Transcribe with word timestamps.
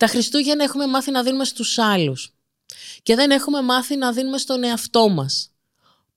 Τα 0.00 0.06
Χριστούγεννα 0.06 0.64
έχουμε 0.64 0.86
μάθει 0.86 1.10
να 1.10 1.22
δίνουμε 1.22 1.44
στους 1.44 1.78
άλλους 1.78 2.34
και 3.02 3.14
δεν 3.14 3.30
έχουμε 3.30 3.62
μάθει 3.62 3.96
να 3.96 4.12
δίνουμε 4.12 4.38
στον 4.38 4.64
εαυτό 4.64 5.08
μας. 5.08 5.50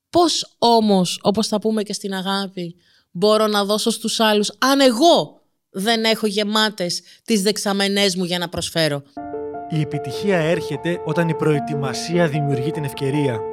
Πώς 0.10 0.56
όμως, 0.58 1.20
όπως 1.24 1.48
θα 1.48 1.60
πούμε 1.60 1.84
και 1.84 1.94
στην 1.94 2.14
αγάπη, 2.14 2.76
μπορώ 3.12 3.48
να 3.48 3.66
δώσω 3.66 3.90
στους 3.92 4.20
άλλους 4.20 4.52
αν 4.58 4.80
εγώ 4.80 5.42
δεν 5.70 6.04
έχω 6.04 6.28
γεμάτες 6.28 7.02
τις 7.24 7.42
δεξαμενές 7.42 8.16
μου 8.16 8.24
για 8.24 8.38
να 8.38 8.50
προσφέρω; 8.50 9.04
Η 9.70 9.82
επιτυχία 9.82 10.38
έρχεται 10.38 11.02
όταν 11.06 11.30
η 11.30 11.36
προετοιμασία 11.36 12.28
δημιουργεί 12.28 12.72
την 12.72 12.84
ευκαιρία. 12.84 13.53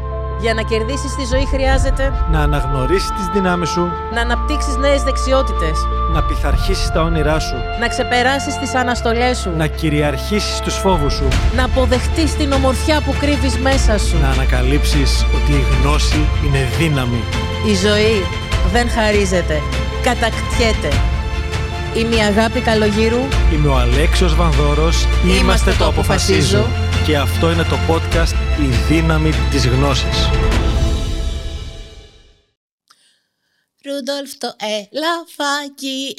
Για 0.39 0.53
να 0.53 0.61
κερδίσεις 0.61 1.15
τη 1.15 1.25
ζωή 1.25 1.45
χρειάζεται 1.45 2.13
Να 2.31 2.39
αναγνωρίσεις 2.39 3.11
τις 3.11 3.27
δυνάμεις 3.33 3.69
σου, 3.69 3.91
να 4.13 4.21
αναπτύξεις 4.21 4.75
νέες 4.77 5.03
δεξιότητες, 5.03 5.87
να 6.13 6.23
πειθαρχήσεις 6.23 6.91
τα 6.91 7.01
όνειρά 7.01 7.39
σου, 7.39 7.55
να 7.79 7.87
ξεπεράσεις 7.87 8.57
τις 8.57 8.75
αναστολές 8.75 9.37
σου, 9.37 9.51
να 9.57 9.67
κυριαρχήσεις 9.67 10.59
τους 10.59 10.75
φόβους 10.75 11.13
σου, 11.13 11.27
να 11.55 11.63
αποδεχτείς 11.63 12.35
την 12.35 12.51
ομορφιά 12.51 13.01
που 13.01 13.15
κρύβεις 13.19 13.57
μέσα 13.57 13.97
σου. 13.97 14.19
να 14.21 14.29
ανακαλύψεις 14.29 15.25
ότι 15.35 15.51
η 15.51 15.65
γνώση 15.71 16.27
είναι 16.45 16.67
δύναμη. 16.77 17.23
Η 17.71 17.75
ζωή 17.75 18.25
δεν 18.71 18.89
χαρίζεται, 18.89 19.61
κατακτιέται. 20.03 21.10
Είμαι 21.97 22.15
η 22.15 22.19
Αγάπη 22.19 22.59
Καλογύρου. 22.59 23.19
Είμαι 23.53 23.67
ο 23.67 23.75
Αλέξιος 23.75 24.35
Βανδόρος, 24.35 25.05
Είμαστε 25.39 25.75
το 25.77 25.85
Αποφασίζω. 25.85 26.67
και 27.05 27.17
αυτό 27.17 27.51
είναι 27.51 27.63
το 27.63 27.77
podcast 27.89 28.59
«Η 28.61 28.65
δύναμη 28.87 29.31
της 29.51 29.65
γνώσης». 29.67 30.29
Ρούντολφ 33.85 34.37
το 34.37 34.55
ελαφάκι. 34.59 36.13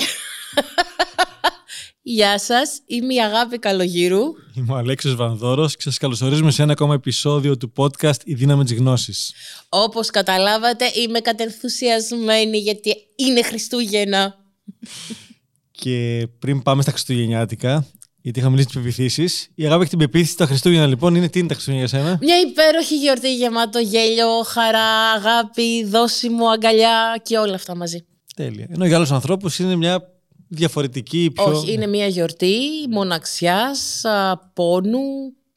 Γεια 2.02 2.38
σας, 2.38 2.80
είμαι 2.86 3.14
η 3.14 3.20
Αγάπη 3.22 3.58
Καλογύρου. 3.58 4.22
Είμαι 4.54 4.72
ο 4.72 4.76
Αλέξιος 4.76 5.14
Βανδόρος 5.14 5.76
και 5.76 5.82
σας 5.82 5.98
καλωσορίζουμε 5.98 6.50
σε 6.50 6.62
ένα 6.62 6.72
ακόμα 6.72 6.94
επεισόδιο 6.94 7.56
του 7.56 7.72
podcast 7.76 8.22
«Η 8.24 8.34
δύναμη 8.34 8.64
της 8.64 8.74
γνώσης». 8.74 9.32
Όπως 9.68 10.10
καταλάβατε, 10.10 10.90
είμαι 10.94 11.20
κατενθουσιασμένη 11.20 12.58
γιατί 12.58 12.94
είναι 13.16 13.42
Χριστούγεννα. 13.42 14.34
Και 15.72 16.28
πριν 16.38 16.62
πάμε 16.62 16.82
στα 16.82 16.90
Χριστουγεννιάτικα, 16.90 17.86
γιατί 18.20 18.38
είχαμε 18.38 18.56
λύσει 18.56 18.66
τις 18.66 18.76
πεπιθήσεις, 18.76 19.50
η 19.54 19.64
αγάπη 19.64 19.80
έχει 19.80 19.90
την 19.90 19.98
πεποίθηση 19.98 20.36
τα 20.36 20.46
Χριστούγεννα 20.46 20.86
λοιπόν 20.86 21.14
είναι 21.14 21.28
τι 21.28 21.38
είναι 21.38 21.48
τα 21.48 21.54
Χριστούγεννα 21.54 21.86
για 21.86 21.98
σένα; 21.98 22.18
Μια 22.20 22.40
υπέροχη 22.40 22.98
γιορτή 22.98 23.34
γεμάτο 23.34 23.78
γέλιο, 23.78 24.42
χαρά, 24.46 25.10
αγάπη, 25.16 25.84
δώσιμο, 25.84 26.46
αγκαλιά 26.46 27.20
και 27.22 27.38
όλα 27.38 27.54
αυτά 27.54 27.76
μαζί. 27.76 28.04
Τέλεια. 28.36 28.66
Ενώ 28.70 28.86
για 28.86 28.96
άλλους 28.96 29.10
ανθρώπους 29.10 29.58
είναι 29.58 29.76
μια 29.76 30.02
διαφορετική, 30.48 31.30
πιο. 31.34 31.44
Όχι, 31.44 31.72
είναι 31.72 31.86
μια 31.86 32.06
γιορτή 32.06 32.58
μοναξιάς, 32.90 34.04
α, 34.04 34.38
πόνου 34.54 35.00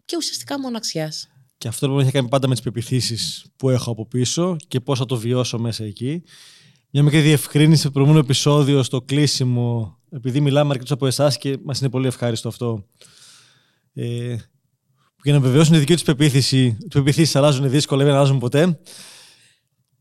και 0.06 0.16
ουσιαστικά 0.18 0.60
μοναξιάς. 0.60 1.28
Και 1.58 1.68
αυτό 1.68 1.88
λοιπόν 1.88 2.02
έχει 2.02 2.12
κάνει 2.12 2.28
πάντα 2.28 2.48
με 2.48 2.54
τις 2.54 2.64
πεπιθήσεις 2.64 3.46
που 3.56 3.70
έχω 3.70 3.92
από 3.92 4.06
πίσω 4.06 4.56
και 4.68 4.80
πώς 4.80 5.00
θα 5.00 5.06
το 5.06 5.18
βιώσω 5.18 5.58
μέσα 5.60 5.84
εκεί. 5.84 6.24
Μια 6.90 7.04
μικρή 7.04 7.20
διευκρίνηση 7.20 7.82
στο 7.82 7.92
προηγούμενο 7.92 8.24
επεισόδιο, 8.24 8.84
στο 8.84 9.02
κλείσιμο, 9.02 9.98
επειδή 10.16 10.42
μιλάμε 10.42 10.70
αρκετούς 10.70 10.92
από 10.92 11.08
εσάς 11.08 11.38
και 11.38 11.58
μας 11.64 11.80
είναι 11.80 11.90
πολύ 11.90 12.08
ευχάριστο 12.08 12.48
αυτό. 12.48 12.86
Ε, 13.94 14.36
για 15.24 15.34
να 15.34 15.40
βεβαιώσουν 15.40 15.74
τη 15.74 15.80
δική 15.80 15.94
τους 15.94 16.04
πεποίθηση, 16.04 16.64
οι 16.64 16.88
πεπιθήσει 16.94 17.38
αλλάζουν 17.38 17.70
δύσκολα, 17.70 18.04
δεν 18.04 18.14
αλλάζουν 18.14 18.40
ποτέ. 18.40 18.80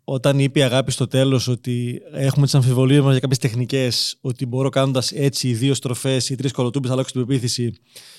Όταν 0.04 0.38
είπε 0.38 0.58
η 0.58 0.62
αγάπη 0.62 0.90
στο 0.90 1.06
τέλος 1.06 1.48
ότι 1.48 2.00
έχουμε 2.12 2.44
τις 2.44 2.54
αμφιβολίες 2.54 3.00
μας 3.00 3.10
για 3.10 3.20
κάποιες 3.20 3.38
τεχνικές, 3.38 4.16
ότι 4.20 4.46
μπορώ 4.46 4.68
κάνοντας 4.68 5.12
έτσι 5.12 5.48
οι 5.48 5.54
δύο 5.54 5.74
στροφές 5.74 6.30
ή 6.30 6.34
τρεις 6.34 6.52
κολοτούμπες 6.52 6.90
αλλάξω 6.90 7.12
την 7.12 7.26
πεποίθηση 7.26 7.72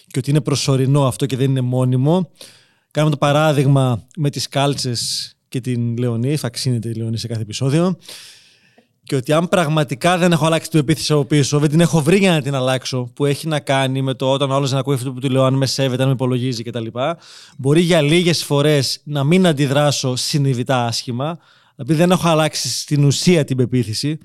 και 0.07 0.19
ότι 0.19 0.29
είναι 0.29 0.41
προσωρινό 0.41 1.07
αυτό 1.07 1.25
και 1.25 1.35
δεν 1.37 1.49
είναι 1.49 1.61
μόνιμο. 1.61 2.31
Κάνουμε 2.91 3.15
το 3.15 3.19
παράδειγμα 3.19 4.07
με 4.17 4.29
τις 4.29 4.47
κάλτσες 4.47 5.33
και 5.47 5.61
την 5.61 5.97
Λεωνή, 5.97 6.35
θα 6.35 6.49
ξύνεται 6.49 6.89
η 6.89 6.93
Λεωνή 6.93 7.17
σε 7.17 7.27
κάθε 7.27 7.41
επεισόδιο. 7.41 7.97
Και 9.05 9.15
ότι 9.15 9.33
αν 9.33 9.49
πραγματικά 9.49 10.17
δεν 10.17 10.31
έχω 10.31 10.45
αλλάξει 10.45 10.69
την 10.69 10.79
επίθεση 10.79 11.13
από 11.13 11.25
πίσω, 11.25 11.59
δεν 11.59 11.69
την 11.69 11.79
έχω 11.79 12.01
βρει 12.01 12.17
για 12.17 12.31
να 12.31 12.41
την 12.41 12.55
αλλάξω, 12.55 13.09
που 13.13 13.25
έχει 13.25 13.47
να 13.47 13.59
κάνει 13.59 14.01
με 14.01 14.13
το 14.13 14.31
όταν 14.31 14.51
όλο 14.51 14.67
να 14.67 14.79
ακούει 14.79 14.93
αυτό 14.93 15.11
που 15.11 15.19
του 15.19 15.29
λέω, 15.29 15.43
αν 15.43 15.53
με 15.53 15.65
σέβεται, 15.65 16.01
αν 16.01 16.07
με 16.07 16.13
υπολογίζει 16.13 16.63
κτλ. 16.63 16.87
Μπορεί 17.57 17.81
για 17.81 18.01
λίγες 18.01 18.43
φορές 18.43 19.01
να 19.03 19.23
μην 19.23 19.47
αντιδράσω 19.47 20.15
συνειδητά 20.15 20.85
άσχημα, 20.85 21.37
επειδή 21.75 21.97
δεν 21.97 22.11
έχω 22.11 22.27
αλλάξει 22.27 22.69
στην 22.69 23.03
ουσία 23.03 23.43
την 23.43 23.57
πεποίθηση, 23.57 24.17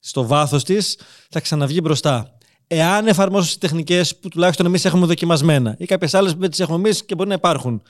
στο 0.00 0.26
βάθος 0.26 0.64
της, 0.64 0.98
θα 1.30 1.40
ξαναβγεί 1.40 1.78
μπροστά. 1.82 2.36
Εάν 2.66 3.06
εφαρμόσω 3.06 3.52
τι 3.52 3.58
τεχνικές 3.58 4.16
που 4.16 4.28
τουλάχιστον 4.28 4.66
εμείς 4.66 4.84
έχουμε 4.84 5.06
δοκιμασμένα 5.06 5.74
ή 5.78 5.84
κάποιες 5.84 6.14
άλλες 6.14 6.32
που 6.32 6.40
δεν 6.40 6.50
τις 6.50 6.60
έχουμε 6.60 6.76
εμείς 6.76 7.04
και 7.04 7.14
μπορεί 7.14 7.28
να 7.28 7.34
υπάρχουν, 7.34 7.82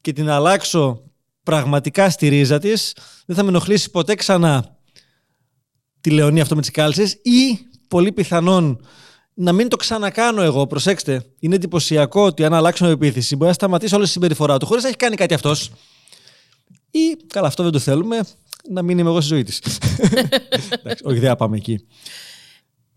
και 0.00 0.12
την 0.12 0.30
αλλάξω 0.30 1.02
πραγματικά 1.42 2.10
στη 2.10 2.28
ρίζα 2.28 2.58
της, 2.58 2.94
δεν 3.26 3.36
θα 3.36 3.42
με 3.42 3.48
ενοχλήσει 3.48 3.90
ποτέ 3.90 4.14
ξανά 4.14 4.77
τη 6.00 6.10
Λεωνία 6.10 6.42
αυτό 6.42 6.54
με 6.54 6.60
τις 6.60 6.70
κάλτσες 6.70 7.12
ή 7.12 7.58
πολύ 7.88 8.12
πιθανόν 8.12 8.80
να 9.34 9.52
μην 9.52 9.68
το 9.68 9.76
ξανακάνω 9.76 10.42
εγώ. 10.42 10.66
Προσέξτε, 10.66 11.24
είναι 11.38 11.54
εντυπωσιακό 11.54 12.24
ότι 12.24 12.44
αν 12.44 12.54
αλλάξω 12.54 12.86
επίθεση 12.86 13.36
μπορεί 13.36 13.48
να 13.48 13.54
σταματήσει 13.54 13.94
όλη 13.94 14.04
τη 14.04 14.10
συμπεριφορά 14.10 14.58
του 14.58 14.66
χωρίς 14.66 14.82
να 14.82 14.88
έχει 14.88 14.98
κάνει 14.98 15.16
κάτι 15.16 15.34
αυτός. 15.34 15.70
Ή, 16.90 17.16
καλά, 17.26 17.46
αυτό 17.46 17.62
δεν 17.62 17.72
το 17.72 17.78
θέλουμε, 17.78 18.20
να 18.70 18.82
μην 18.82 18.98
είμαι 18.98 19.08
εγώ 19.08 19.20
στη 19.20 19.34
ζωή 19.34 19.42
της. 19.42 19.60
όχι, 21.08 21.18
δεν 21.18 21.28
θα 21.28 21.36
πάμε 21.36 21.56
εκεί. 21.56 21.86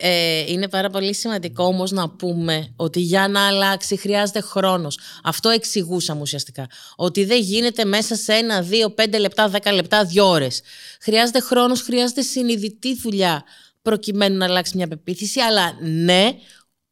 Ε, 0.04 0.44
είναι 0.52 0.68
πάρα 0.68 0.90
πολύ 0.90 1.14
σημαντικό 1.14 1.64
όμως 1.64 1.92
να 1.92 2.10
πούμε 2.10 2.74
ότι 2.76 3.00
για 3.00 3.28
να 3.28 3.48
αλλάξει 3.48 3.96
χρειάζεται 3.98 4.42
χρόνος. 4.42 5.00
Αυτό 5.24 5.50
εξηγούσαμε 5.50 6.22
ουσιαστικά. 6.22 6.68
Ότι 6.96 7.24
δεν 7.26 7.42
γίνεται 7.42 7.86
μέσα 7.86 8.16
σε 8.16 8.34
ένα, 8.34 8.62
δύο, 8.62 8.90
πέντε 8.90 9.18
λεπτά, 9.18 9.50
δέκα 9.50 9.72
λεπτά, 9.72 10.06
δύο 10.06 10.28
ώρες. 10.28 10.62
Χρειάζεται 11.02 11.40
χρόνος, 11.40 11.82
χρειάζεται 11.82 12.22
συνειδητή 12.22 12.96
δουλειά 12.96 13.44
προκειμένου 13.82 14.38
να 14.38 14.46
αλλάξει 14.46 14.78
μια 14.78 14.88
πεποίθηση. 14.88 15.40
Αλλά 15.40 15.78
ναι, 15.82 16.36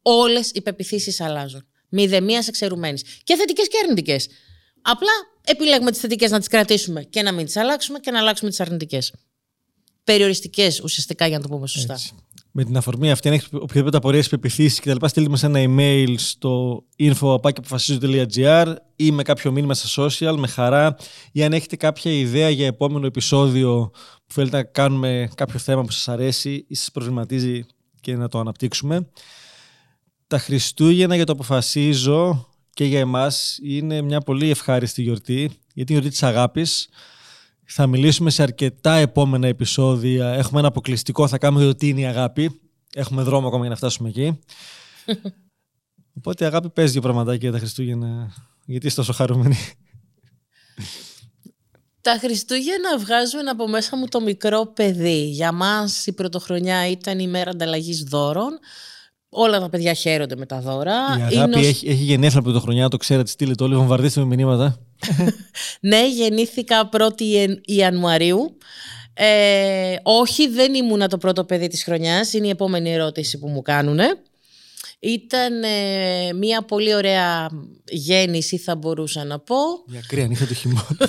όλες 0.02 0.50
οι 0.54 0.60
πεπιθήσεις 0.60 1.20
αλλάζουν. 1.20 1.66
Μηδεμίας 1.88 2.48
εξαιρουμένης. 2.48 3.02
Και 3.24 3.36
θετικές 3.36 3.68
και 3.68 3.78
αρνητικές. 3.82 4.28
Απλά 4.82 5.12
επιλέγουμε 5.44 5.90
τις 5.90 6.00
θετικές 6.00 6.30
να 6.30 6.38
τις 6.38 6.48
κρατήσουμε 6.48 7.02
και 7.02 7.22
να 7.22 7.32
μην 7.32 7.44
τις 7.44 7.56
αλλάξουμε 7.56 7.98
και 7.98 8.10
να 8.10 8.18
αλλάξουμε 8.18 8.50
τις 8.50 8.60
αρνητικές. 8.60 9.12
Περιοριστικές 10.04 10.80
ουσιαστικά 10.80 11.26
για 11.26 11.36
να 11.36 11.42
το 11.42 11.48
πούμε 11.48 11.66
σωστά. 11.66 11.92
Έτσι. 11.92 12.14
Με 12.52 12.64
την 12.64 12.76
αφορμή 12.76 13.10
αυτή, 13.10 13.28
αν 13.28 13.34
έχεις 13.34 13.48
οποιαδήποτε 13.52 13.96
απορίες, 13.96 14.28
πεπιθήσεις 14.28 14.80
κτλ., 14.80 15.06
στείλτε 15.06 15.30
μας 15.30 15.42
ένα 15.42 15.64
email 15.66 16.14
στο 16.16 16.84
info.apofasίζω.gr 16.98 18.74
ή 18.96 19.10
με 19.10 19.22
κάποιο 19.22 19.52
μήνυμα 19.52 19.74
στα 19.74 20.04
social, 20.04 20.34
με 20.38 20.46
χαρά. 20.46 20.96
Ή 21.32 21.44
αν 21.44 21.52
έχετε 21.52 21.76
κάποια 21.76 22.12
ιδέα 22.12 22.50
για 22.50 22.66
επόμενο 22.66 23.06
επεισόδιο 23.06 23.90
που 24.26 24.32
θέλετε 24.32 24.56
να 24.56 24.62
κάνουμε 24.62 25.30
κάποιο 25.34 25.58
θέμα 25.58 25.82
που 25.82 25.90
σας 25.90 26.08
αρέσει 26.08 26.64
ή 26.68 26.74
σας 26.74 26.90
προβληματίζει 26.90 27.64
και 28.00 28.16
να 28.16 28.28
το 28.28 28.38
αναπτύξουμε. 28.38 29.08
Τα 30.26 30.38
Χριστούγεννα 30.38 31.16
για 31.16 31.26
το 31.26 31.32
αποφασίζω 31.32 32.48
και 32.74 32.84
για 32.84 32.98
εμάς 32.98 33.58
είναι 33.62 34.02
μια 34.02 34.20
πολύ 34.20 34.50
ευχάριστη 34.50 35.02
γιορτή, 35.02 35.40
γιατί 35.40 35.52
είναι 35.74 35.84
η 35.84 35.92
γιορτή 35.92 36.08
της 36.08 36.22
αγάπης. 36.22 36.88
Θα 37.72 37.86
μιλήσουμε 37.86 38.30
σε 38.30 38.42
αρκετά 38.42 38.94
επόμενα 38.94 39.46
επεισόδια. 39.46 40.32
Έχουμε 40.32 40.58
ένα 40.58 40.68
αποκλειστικό, 40.68 41.28
θα 41.28 41.38
κάνουμε 41.38 41.64
το 41.64 41.74
τι 41.74 41.88
είναι 41.88 42.00
η 42.00 42.06
αγάπη. 42.06 42.60
Έχουμε 42.94 43.22
δρόμο 43.22 43.46
ακόμα 43.46 43.60
για 43.60 43.70
να 43.70 43.76
φτάσουμε 43.76 44.08
εκεί. 44.08 44.38
Οπότε 46.18 46.44
η 46.44 46.46
αγάπη 46.46 46.70
παίζει 46.70 46.92
δύο 46.92 47.00
πραγματάκια 47.00 47.48
για 47.48 47.52
τα 47.52 47.58
Χριστούγεννα. 47.58 48.32
Γιατί 48.64 48.86
είσαι 48.86 48.96
τόσο 48.96 49.12
χαρούμενη; 49.12 49.56
Τα 52.00 52.18
Χριστούγεννα 52.18 52.98
βγάζουν 52.98 53.48
από 53.48 53.68
μέσα 53.68 53.96
μου 53.96 54.06
το 54.06 54.20
μικρό 54.20 54.66
παιδί. 54.66 55.24
Για 55.24 55.52
μας 55.52 56.06
η 56.06 56.12
πρωτοχρονιά 56.12 56.88
ήταν 56.88 57.18
η 57.18 57.28
μέρα 57.28 57.50
ανταλλαγής 57.50 58.02
δώρων. 58.02 58.58
Όλα 59.32 59.60
τα 59.60 59.68
παιδιά 59.68 59.92
χαίρονται 59.92 60.36
με 60.36 60.46
τα 60.46 60.60
δώρα. 60.60 60.94
Η 61.18 61.22
αγάπη 61.22 61.34
Είναι 61.34 61.56
ως- 61.56 61.66
έχει, 61.66 61.88
έχει 61.88 62.02
γενέθλια 62.02 62.40
από 62.40 62.50
το 62.52 62.60
χρονιά, 62.60 62.88
το 62.88 62.96
ξέρετε, 62.96 63.28
στείλετε 63.30 63.64
όλοι, 63.64 63.74
βομβαρδίστε 63.74 64.20
με 64.24 64.26
μηνύματα. 64.36 64.78
Ναι, 65.80 66.08
γεννήθηκα 66.08 66.88
1η 66.92 67.20
Ιαν- 67.22 67.60
Ιανουαρίου. 67.64 68.56
Ε, 69.14 69.96
όχι, 70.02 70.48
δεν 70.48 70.74
ήμουνα 70.74 71.08
το 71.08 71.18
πρώτο 71.18 71.44
παιδί 71.44 71.66
της 71.68 71.84
χρονιάς. 71.84 72.32
Είναι 72.32 72.46
η 72.46 72.50
επόμενη 72.50 72.92
ερώτηση 72.92 73.38
που 73.38 73.48
μου 73.48 73.62
κάνουνε. 73.62 74.06
Ήταν 74.98 75.62
ε, 75.62 76.32
μια 76.32 76.62
πολύ 76.62 76.94
ωραία 76.94 77.48
γέννηση 77.90 78.56
θα 78.58 78.76
μπορούσα 78.76 79.24
να 79.24 79.38
πω. 79.38 79.56
Μια 79.86 80.02
κρύα 80.06 80.26
νύχτα 80.26 80.46
του 80.46 80.54
χειμώνα. 80.54 80.86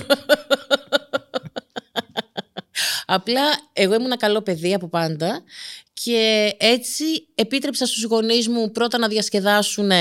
Απλά 3.05 3.41
εγώ 3.73 3.93
ήμουν 3.93 4.17
καλό 4.17 4.41
παιδί 4.41 4.73
από 4.73 4.87
πάντα 4.87 5.41
και 6.03 6.55
έτσι 6.57 7.05
επίτρεψα 7.35 7.85
στους 7.85 8.03
γονείς 8.03 8.47
μου 8.47 8.71
πρώτα 8.71 8.97
να 8.97 9.07
διασκεδάσουν, 9.07 9.91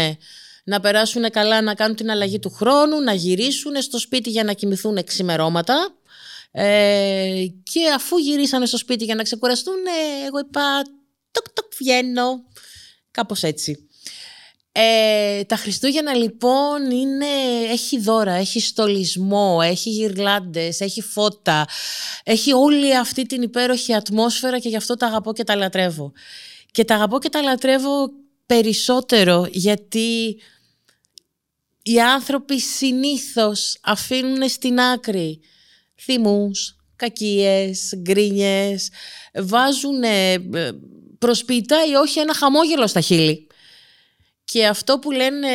να 0.64 0.81
περάσουν 0.81 1.31
καλά, 1.31 1.61
να 1.61 1.75
κάνουν 1.75 1.97
την 1.97 2.11
αλλαγή 2.11 2.38
του 2.38 2.50
χρόνου, 2.50 3.00
να 3.00 3.12
γυρίσουν 3.12 3.82
στο 3.82 3.99
σπίτι 3.99 4.31
για 4.31 4.44
να 4.44 4.52
κοιμηθούν 4.52 4.97
εξημερώματα. 4.97 5.94
Ε, 6.52 7.44
και 7.62 7.88
αφού 7.94 8.19
γυρίσανε 8.19 8.67
στο 8.67 8.76
σπίτι 8.76 9.05
για 9.05 9.14
να 9.14 9.23
ξεκουραστούν, 9.23 9.87
ε, 9.87 10.26
εγώ 10.26 10.38
είπα 10.38 10.82
τοκ 11.31 11.49
τοκ 11.52 11.73
βγαίνω. 11.79 12.44
Κάπως 13.11 13.43
έτσι. 13.43 13.88
Ε, 14.72 15.44
τα 15.44 15.56
Χριστούγεννα 15.56 16.14
λοιπόν 16.14 16.90
είναι, 16.90 17.26
έχει 17.70 18.00
δώρα, 18.00 18.32
έχει 18.32 18.61
στολισμό, 18.61 19.58
έχει 19.62 19.90
γυρλάντες, 19.90 20.81
έχει 20.81 21.02
φώτα, 21.02 21.67
έχει 22.25 22.52
όλη 22.52 22.96
αυτή 22.96 23.22
την 23.22 23.43
υπέροχη 23.43 23.94
ατμόσφαιρα 23.94 24.58
και 24.58 24.69
γι' 24.69 24.76
αυτό 24.76 24.96
τα 24.96 25.06
αγαπώ 25.06 25.32
και 25.32 25.44
τα 25.44 25.56
λατρεύω. 25.56 26.12
Και 26.70 26.84
τα 26.84 26.94
αγαπώ 26.94 27.19
και 27.19 27.28
τα 27.28 27.43
λατρεύω 27.43 28.11
περισσότερο 28.46 29.46
γιατί 29.50 30.40
οι 31.82 32.00
άνθρωποι 32.00 32.61
συνήθως 32.61 33.78
αφήνουν 33.82 34.49
στην 34.49 34.81
άκρη 34.81 35.40
θυμούς, 36.00 36.76
κακίες, 36.96 37.93
γκρίνιες, 37.96 38.88
βάζουν 39.34 40.02
προσποιητά 41.19 41.76
ή 41.90 41.94
όχι 41.94 42.19
ένα 42.19 42.34
χαμόγελο 42.34 42.87
στα 42.87 43.00
χείλη. 43.00 43.46
Και 44.52 44.67
αυτό 44.67 44.99
που 44.99 45.11
λένε 45.11 45.49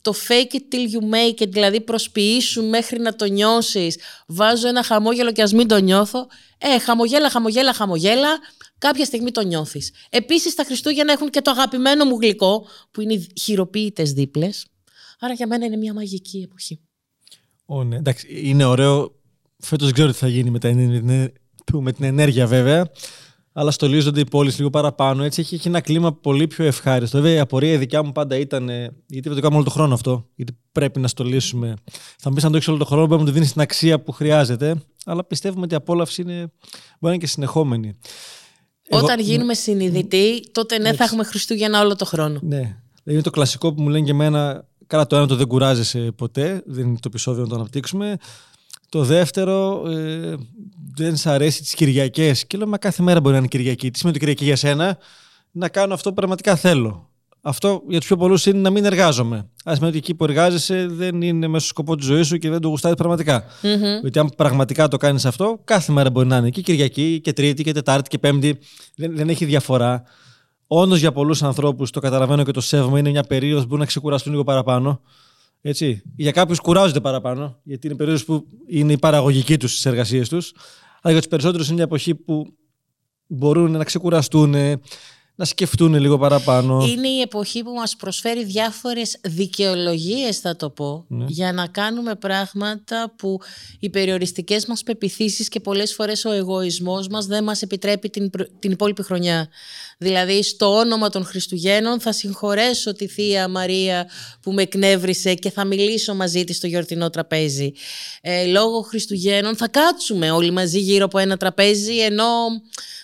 το 0.00 0.14
fake 0.28 0.54
it 0.54 0.74
till 0.74 0.94
you 0.94 1.14
make 1.14 1.42
it, 1.42 1.48
δηλαδή 1.48 1.80
προσποιήσουν 1.80 2.68
μέχρι 2.68 2.98
να 2.98 3.16
το 3.16 3.24
νιώσεις, 3.24 3.98
βάζω 4.26 4.68
ένα 4.68 4.82
χαμόγελο 4.82 5.32
και 5.32 5.42
ας 5.42 5.52
μην 5.52 5.68
το 5.68 5.80
νιώθω, 5.80 6.26
ε, 6.58 6.78
χαμογέλα, 6.78 7.30
χαμογέλα, 7.30 7.72
χαμογέλα, 7.72 8.28
κάποια 8.78 9.04
στιγμή 9.04 9.30
το 9.30 9.40
νιώθεις. 9.42 9.92
Επίσης 10.10 10.54
τα 10.54 10.64
Χριστούγεννα 10.64 11.12
έχουν 11.12 11.30
και 11.30 11.40
το 11.40 11.50
αγαπημένο 11.50 12.04
μου 12.04 12.18
γλυκό, 12.20 12.66
που 12.90 13.00
είναι 13.00 13.12
οι 13.12 13.32
χειροποίητες 13.40 14.12
δίπλες. 14.12 14.66
Άρα 15.20 15.32
για 15.32 15.46
μένα 15.46 15.64
είναι 15.64 15.76
μια 15.76 15.94
μαγική 15.94 16.40
εποχή. 16.44 16.80
Ω, 17.64 17.84
ναι. 17.84 17.96
Εντάξει, 17.96 18.26
είναι 18.30 18.64
ωραίο. 18.64 19.14
Φέτος 19.58 19.86
δεν 19.86 19.94
ξέρω 19.94 20.10
τι 20.10 20.18
θα 20.18 20.28
γίνει 20.28 20.50
με, 20.50 20.58
τα, 20.58 20.74
με 21.72 21.92
την 21.92 22.04
ενέργεια 22.04 22.46
βέβαια 22.46 22.90
αλλά 23.60 23.70
στολίζονται 23.70 24.20
οι 24.20 24.24
πόλεις 24.24 24.56
λίγο 24.56 24.70
παραπάνω. 24.70 25.22
Έτσι 25.22 25.40
έχει, 25.40 25.54
έχει 25.54 25.68
ένα 25.68 25.80
κλίμα 25.80 26.12
πολύ 26.12 26.46
πιο 26.46 26.64
ευχάριστο. 26.64 27.20
Βέβαια, 27.20 27.36
η 27.36 27.38
απορία 27.38 27.72
η 27.72 27.76
δικιά 27.76 28.02
μου 28.02 28.12
πάντα 28.12 28.36
ήταν. 28.36 28.68
Γιατί 29.06 29.28
δεν 29.28 29.34
το 29.34 29.40
κάνουμε 29.40 29.54
όλο 29.54 29.64
τον 29.64 29.72
χρόνο 29.72 29.94
αυτό. 29.94 30.26
Γιατί 30.34 30.56
πρέπει 30.72 31.00
να 31.00 31.08
στολίσουμε. 31.08 31.74
Θα 32.18 32.30
μου 32.30 32.36
πει 32.36 32.44
αν 32.44 32.50
το 32.50 32.56
έχεις 32.56 32.68
όλο 32.68 32.78
τον 32.78 32.86
χρόνο, 32.86 33.06
μπορεί 33.06 33.20
να 33.20 33.26
το 33.26 33.32
δίνεις 33.32 33.52
την 33.52 33.60
αξία 33.60 34.00
που 34.00 34.12
χρειάζεται. 34.12 34.82
Αλλά 35.04 35.24
πιστεύουμε 35.24 35.64
ότι 35.64 35.74
η 35.74 35.76
απόλαυση 35.76 36.22
είναι, 36.22 36.32
μπορεί 36.32 36.52
να 37.00 37.08
είναι 37.08 37.18
και 37.18 37.26
συνεχόμενη. 37.26 37.94
Όταν 38.90 39.18
Εγώ... 39.18 39.28
γίνουμε 39.28 39.54
συνειδητοί, 39.54 40.50
τότε 40.52 40.78
ναι, 40.78 40.92
θα 40.92 41.04
έχουμε 41.04 41.24
Χριστούγεννα 41.24 41.80
όλο 41.80 41.96
τον 41.96 42.06
χρόνο. 42.06 42.38
Ναι. 42.42 42.56
Δηλαδή 42.56 42.78
είναι 43.04 43.22
το 43.22 43.30
κλασικό 43.30 43.74
που 43.74 43.82
μου 43.82 43.88
λένε 43.88 44.04
και 44.04 44.10
εμένα. 44.10 44.68
Καλά, 44.86 45.06
το 45.06 45.16
ένα 45.16 45.26
το 45.26 45.36
δεν 45.36 45.46
κουράζεσαι 45.46 46.12
ποτέ. 46.16 46.62
Δεν 46.66 46.86
είναι 46.86 46.94
το 46.94 47.06
επεισόδιο 47.06 47.42
να 47.42 47.48
το 47.48 47.54
αναπτύξουμε. 47.54 48.16
Το 48.90 49.02
δεύτερο, 49.02 49.88
ε, 49.88 50.34
δεν 50.94 51.16
σ' 51.16 51.26
αρέσει 51.26 51.60
τις 51.62 51.74
Κυριακές. 51.74 52.46
Και 52.46 52.56
λέω, 52.56 52.66
Μα 52.66 52.78
κάθε 52.78 53.02
μέρα 53.02 53.20
μπορεί 53.20 53.32
να 53.32 53.38
είναι 53.38 53.48
Κυριακή. 53.48 53.90
Τι 53.90 53.98
σημαίνει 53.98 54.18
Κυριακή 54.18 54.44
για 54.44 54.56
σένα, 54.56 54.98
να 55.50 55.68
κάνω 55.68 55.94
αυτό 55.94 56.08
που 56.08 56.14
πραγματικά 56.14 56.56
θέλω. 56.56 57.10
Αυτό 57.42 57.82
για 57.88 57.98
τους 57.98 58.06
πιο 58.06 58.16
πολλούς 58.16 58.46
είναι 58.46 58.58
να 58.58 58.70
μην 58.70 58.84
εργάζομαι. 58.84 59.36
Α 59.36 59.72
σημαίνει 59.74 59.86
ότι 59.86 59.96
εκεί 59.96 60.14
που 60.14 60.24
εργάζεσαι 60.24 60.86
δεν 60.86 61.22
είναι 61.22 61.46
μέσα 61.46 61.64
στο 61.64 61.68
σκοπό 61.68 61.96
της 61.96 62.06
ζωής 62.06 62.26
σου 62.26 62.38
και 62.38 62.50
δεν 62.50 62.60
το 62.60 62.68
γουστάρεις 62.68 62.96
πραγματικά. 62.96 63.44
Mm-hmm. 63.44 64.00
Γιατί 64.00 64.18
αν 64.18 64.32
πραγματικά 64.36 64.88
το 64.88 64.96
κάνεις 64.96 65.24
αυτό, 65.24 65.60
κάθε 65.64 65.92
μέρα 65.92 66.10
μπορεί 66.10 66.26
να 66.26 66.36
είναι 66.36 66.50
και 66.50 66.60
Κυριακή 66.60 67.20
και 67.20 67.32
Τρίτη 67.32 67.62
και 67.62 67.72
Τετάρτη 67.72 68.08
και 68.08 68.18
Πέμπτη. 68.18 68.58
Δεν, 68.96 69.16
δεν 69.16 69.28
έχει 69.28 69.44
διαφορά. 69.44 70.02
Όντως 70.66 70.98
για 70.98 71.12
πολλούς 71.12 71.42
ανθρώπους, 71.42 71.90
το 71.90 72.00
καταλαβαίνω 72.00 72.42
και 72.42 72.52
το 72.52 72.60
σέβομαι, 72.60 72.98
είναι 72.98 73.10
μια 73.10 73.22
περίοδος 73.22 73.60
που 73.60 73.66
μπορούν 73.66 73.80
να 73.80 73.86
ξεκουραστούν 73.86 74.32
λίγο 74.32 74.44
παραπάνω. 74.44 75.00
Έτσι. 75.62 76.02
Για 76.16 76.30
κάποιους 76.30 76.60
κουράζονται 76.60 77.00
παραπάνω, 77.00 77.60
γιατί 77.62 77.86
είναι 77.86 77.96
περίοδος 77.96 78.24
που 78.24 78.46
είναι 78.66 78.92
η 78.92 78.98
παραγωγική 78.98 79.56
τους 79.56 79.70
στις 79.70 79.86
εργασίες 79.86 80.28
τους. 80.28 80.52
Αλλά 81.02 81.12
για 81.12 81.18
τους 81.22 81.28
περισσότερους 81.30 81.66
είναι 81.66 81.74
μια 81.74 81.84
εποχή 81.84 82.14
που 82.14 82.54
μπορούν 83.26 83.70
να 83.70 83.84
ξεκουραστούν, 83.84 84.54
να 85.34 85.44
σκεφτούν 85.44 85.94
λίγο 85.94 86.18
παραπάνω. 86.18 86.86
Είναι 86.88 87.08
η 87.08 87.20
εποχή 87.20 87.62
που 87.62 87.70
μας 87.70 87.96
προσφέρει 87.96 88.44
διάφορες 88.44 89.18
δικαιολογίες 89.22 90.38
θα 90.38 90.56
το 90.56 90.70
πω 90.70 91.04
ναι. 91.08 91.24
για 91.28 91.52
να 91.52 91.66
κάνουμε 91.66 92.14
πράγματα 92.14 93.12
που 93.16 93.38
οι 93.78 93.90
περιοριστικές 93.90 94.66
μας 94.66 94.82
πεπιθήσεις 94.82 95.48
και 95.48 95.60
πολλές 95.60 95.94
φορές 95.94 96.24
ο 96.24 96.32
εγωισμός 96.32 97.08
μας 97.08 97.26
δεν 97.26 97.44
μας 97.44 97.62
επιτρέπει 97.62 98.10
την, 98.10 98.30
την 98.58 98.70
υπόλοιπη 98.70 99.02
χρονιά. 99.02 99.48
Δηλαδή 99.98 100.42
στο 100.42 100.76
όνομα 100.76 101.08
των 101.08 101.24
Χριστουγέννων 101.24 102.00
θα 102.00 102.12
συγχωρέσω 102.12 102.92
τη 102.92 103.06
Θεία 103.06 103.48
Μαρία 103.48 104.08
που 104.40 104.52
με 104.52 104.62
εκνεύρισε 104.62 105.34
και 105.34 105.50
θα 105.50 105.64
μιλήσω 105.64 106.14
μαζί 106.14 106.44
της 106.44 106.56
στο 106.56 106.66
γιορτινό 106.66 107.10
τραπέζι. 107.10 107.72
Ε, 108.20 108.46
λόγω 108.46 108.80
Χριστουγέννων 108.80 109.56
θα 109.56 109.68
κάτσουμε 109.68 110.30
όλοι 110.30 110.50
μαζί 110.50 110.78
γύρω 110.78 111.04
από 111.04 111.18
ένα 111.18 111.36
τραπέζι 111.36 111.98
ενώ 111.98 112.26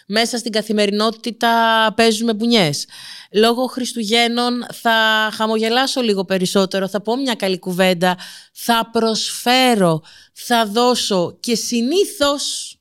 μέσα 0.06 0.38
στην 0.38 0.53
καθημερινότητα 0.53 1.93
παίζουμε 1.97 2.35
μπουνιές. 2.35 2.87
Λόγω 3.32 3.67
Χριστουγέννων 3.67 4.67
θα 4.73 5.29
χαμογελάσω 5.32 6.00
λίγο 6.00 6.25
περισσότερο, 6.25 6.88
θα 6.88 7.00
πω 7.00 7.17
μια 7.17 7.35
καλή 7.35 7.58
κουβέντα, 7.58 8.19
θα 8.53 8.88
προσφέρω, 8.93 10.03
θα 10.32 10.67
δώσω 10.67 11.37
και 11.41 11.55
συνήθως 11.55 12.76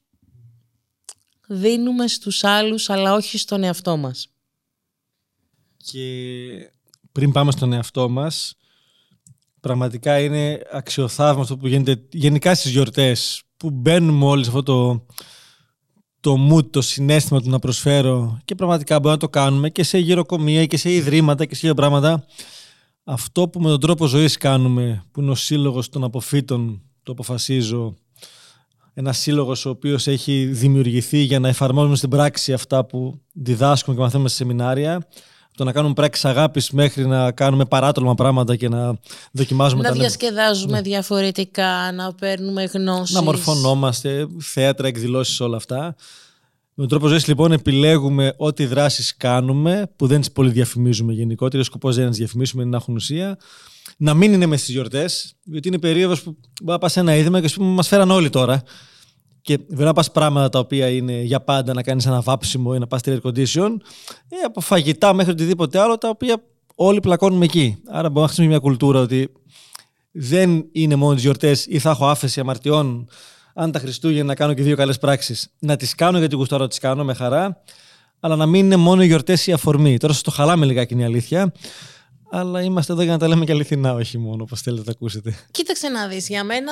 δίνουμε 1.48 2.08
στους 2.08 2.44
άλλους 2.44 2.90
αλλά 2.90 3.14
όχι 3.14 3.38
στον 3.38 3.64
εαυτό 3.64 3.98
μας. 3.98 4.28
Και 5.78 6.02
πριν 7.12 7.32
πάμε 7.32 7.52
στον 7.52 7.74
εαυτό 7.74 8.10
μας, 8.10 8.56
πραγματικά 9.60 10.20
είναι 10.20 10.62
αξιοθαύμαστο 10.72 11.58
που 11.58 11.68
γίνεται 11.68 12.02
γενικά 12.12 12.56
στις 12.56 12.72
γιορτές 12.72 13.42
που 13.58 13.70
μπαίνουμε 13.70 14.26
όλοι 14.26 14.44
σε 14.44 14.50
αυτό 14.50 14.64
το, 14.64 15.06
το 16.26 16.48
mood, 16.52 16.72
το 16.72 16.82
συνέστημα 16.82 17.42
του 17.42 17.50
να 17.50 17.60
προσφέρω 17.60 18.40
και 18.46 18.56
πραγματικά 18.56 18.96
μπορούμε 18.96 19.12
να 19.12 19.20
το 19.20 19.30
κάνουμε 19.30 19.70
και 19.70 19.84
σε 19.84 19.98
γυροκομεία 19.98 20.66
και 20.66 20.78
σε 20.78 20.92
ιδρύματα 20.92 21.46
και 21.46 21.56
σε 21.56 21.74
πράγματα. 21.74 22.26
Αυτό 23.04 23.48
που 23.48 23.62
με 23.62 23.70
τον 23.70 23.80
τρόπο 23.80 24.06
ζωής 24.06 24.38
κάνουμε, 24.38 25.04
που 25.12 25.22
είναι 25.22 25.32
ο 25.32 25.36
σύλλογος 25.36 25.90
των 25.90 26.04
αποφύτων, 26.04 26.82
το 27.04 27.12
αποφασίζω, 27.12 27.94
ένα 28.94 29.14
σύλλογος 29.14 29.66
ο 29.66 29.70
οποίος 29.70 30.08
έχει 30.08 30.46
δημιουργηθεί 30.46 31.18
για 31.18 31.40
να 31.40 31.48
εφαρμόζουμε 31.48 31.96
στην 31.96 32.10
πράξη 32.10 32.54
αυτά 32.54 32.86
που 32.86 33.22
διδάσκουμε 33.34 33.96
και 33.96 34.02
μαθαίνουμε 34.02 34.30
σε 34.30 34.36
σεμινάρια. 34.36 35.08
Το 35.56 35.64
να 35.64 35.72
κάνουμε 35.72 35.94
πράξεις 35.94 36.26
αγάπης 36.26 36.72
μέχρι 36.72 37.06
να 37.06 37.32
κάνουμε 37.32 37.66
παράτολμα 37.66 38.16
πράγματα 38.16 38.56
και 38.56 38.70
να 38.70 38.98
δοκιμάζουμε 39.32 39.82
να 39.82 39.88
τα 39.88 39.96
Να 39.96 40.02
διασκεδάζουμε 40.02 40.72
ναι. 40.72 40.82
διαφορετικά, 40.82 41.92
να 41.92 42.14
παίρνουμε 42.14 42.64
γνώση. 42.64 43.14
Να 43.14 43.22
μορφωνόμαστε, 43.22 44.28
θέατρα, 44.40 44.88
εκδηλώσεις, 44.88 45.40
όλα 45.40 45.58
αυτά. 45.58 45.96
Με 46.78 46.84
τον 46.84 46.88
τρόπο 46.88 47.08
ζωής, 47.08 47.28
λοιπόν, 47.28 47.52
επιλέγουμε 47.52 48.34
ό,τι 48.38 48.66
δράσεις 48.66 49.18
κάνουμε, 49.18 49.92
που 49.96 50.08
δεν 50.08 50.20
τις 50.20 50.32
πολύ 50.32 50.50
διαφημίζουμε 50.50 51.14
γενικότερα. 51.14 51.62
Ο 51.62 51.66
σκοπός 51.66 51.96
δεν 51.96 52.00
είναι 52.00 52.06
να 52.06 52.12
τις 52.12 52.20
διαφημίσουμε, 52.20 52.62
είναι 52.62 52.72
να 52.72 52.78
έχουν 52.78 52.96
ουσία. 52.96 53.38
Να 53.98 54.14
μην 54.14 54.34
είναι 54.34 54.46
μες 54.46 54.60
στις 54.62 54.74
γιορτές, 54.74 55.36
γιατί 55.44 55.68
είναι 55.68 55.80
περίοδος 55.80 56.22
που 56.22 56.38
μπορεί 56.62 56.72
να 56.72 56.78
πας 56.78 56.92
σε 56.92 57.00
ένα 57.00 57.16
είδημα 57.16 57.42
και 57.42 57.48
σου 57.48 57.64
μας 57.64 57.88
φέραν 57.88 58.12
όλοι 58.12 58.30
τώρα. 58.30 58.64
Και 59.46 59.60
δεν 59.68 59.86
να 59.86 59.94
πας 59.94 60.12
πράγματα 60.12 60.50
τα 60.50 60.60
οποία 60.60 60.90
είναι 60.90 61.22
για 61.22 61.42
πάντα 61.42 61.74
να 61.74 61.84
κάνεις 61.84 62.06
ένα 62.06 62.22
βάψιμο 62.22 62.72
ή 62.76 62.80
να 62.80 62.88
πας 62.88 63.00
στη 63.00 63.20
air 63.24 63.30
condition, 63.30 63.76
ε, 64.30 64.38
από 64.46 64.62
φαγητά 64.62 65.14
μέχρι 65.14 65.32
οτιδήποτε 65.32 65.80
άλλο, 65.80 65.98
τα 65.98 66.10
οποία 66.10 66.44
όλοι 66.76 67.00
πλακώνουμε 67.00 67.46
εκεί. 67.46 67.78
Άρα 67.88 68.10
μπορούμε 68.10 68.22
να 68.22 68.28
χρησιμοποιήσουμε 68.28 68.48
μια 68.48 68.60
κουλτούρα 68.60 69.00
ότι 69.00 69.32
δεν 70.12 70.66
είναι 70.72 70.96
μόνο 70.96 71.14
τις 71.14 71.24
γιορτές 71.24 71.66
ή 71.66 71.80
θα 71.80 71.90
έχω 71.90 72.08
άφεση 72.08 72.40
αμαρτιών 72.40 73.08
αν 73.54 73.72
τα 73.72 73.80
Χριστούγεννα 73.80 74.24
να 74.24 74.36
κάνω 74.36 74.54
και 74.54 74.62
δύο 74.62 74.76
καλές 74.76 74.98
πράξεις. 74.98 75.50
Να 75.60 75.76
τις 75.76 75.96
κάνω 75.96 76.18
γιατί 76.18 76.36
γουστάρω 76.36 76.68
τις 76.68 76.80
κάνω 76.80 77.04
με 77.04 77.14
χαρά, 77.14 77.64
αλλά 78.20 78.36
να 78.36 78.46
μην 78.46 78.66
είναι 78.66 78.76
μόνο 78.76 79.04
οι 79.04 79.06
γιορτές 79.06 79.48
η 79.48 79.52
αφορμή. 79.52 79.98
Τώρα 79.98 80.14
σας 80.14 80.22
το 80.22 80.32
χαλάμε 80.32 80.66
λιγάκι 80.66 80.94
είναι 80.94 81.02
η 81.02 81.06
αλήθεια. 81.06 81.52
Αλλά 82.32 82.62
είμαστε 82.62 82.94
εδώ 82.94 83.02
για 83.02 83.12
να 83.12 83.18
τα 83.18 83.28
λέμε 83.28 83.46
και 83.46 83.52
αληθινά, 83.52 83.94
όχι 83.94 84.18
μόνο 84.18 84.44
όπως 84.44 84.62
θέλετε 84.62 84.82
να 84.82 84.88
τα 84.88 84.92
ακούσετε. 84.92 85.36
Κοίταξε 85.52 85.90
να 85.90 86.08
δεις. 86.08 86.28
Για 86.28 86.44
μένα 86.44 86.72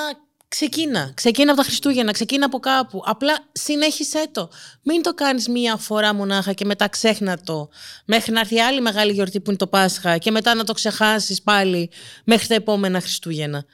Ξεκίνα. 0.55 1.11
Ξεκίνα 1.13 1.51
από 1.51 1.61
τα 1.61 1.67
Χριστούγεννα, 1.67 2.11
ξεκίνα 2.11 2.45
από 2.45 2.59
κάπου. 2.59 3.03
Απλά 3.05 3.37
συνέχισέ 3.51 4.27
το. 4.31 4.49
Μην 4.83 5.01
το 5.01 5.13
κάνεις 5.13 5.47
μία 5.47 5.77
φορά 5.77 6.13
μονάχα 6.13 6.53
και 6.53 6.65
μετά 6.65 6.87
ξέχνα 6.87 7.37
το. 7.43 7.69
Μέχρι 8.05 8.31
να 8.31 8.39
έρθει 8.39 8.59
άλλη 8.59 8.81
μεγάλη 8.81 9.11
γιορτή 9.11 9.39
που 9.39 9.49
είναι 9.49 9.59
το 9.59 9.67
Πάσχα 9.67 10.17
και 10.17 10.31
μετά 10.31 10.53
να 10.53 10.63
το 10.63 10.73
ξεχάσεις 10.73 11.41
πάλι 11.41 11.91
μέχρι 12.23 12.47
τα 12.47 12.55
επόμενα 12.55 12.99
Χριστούγεννα 12.99 13.65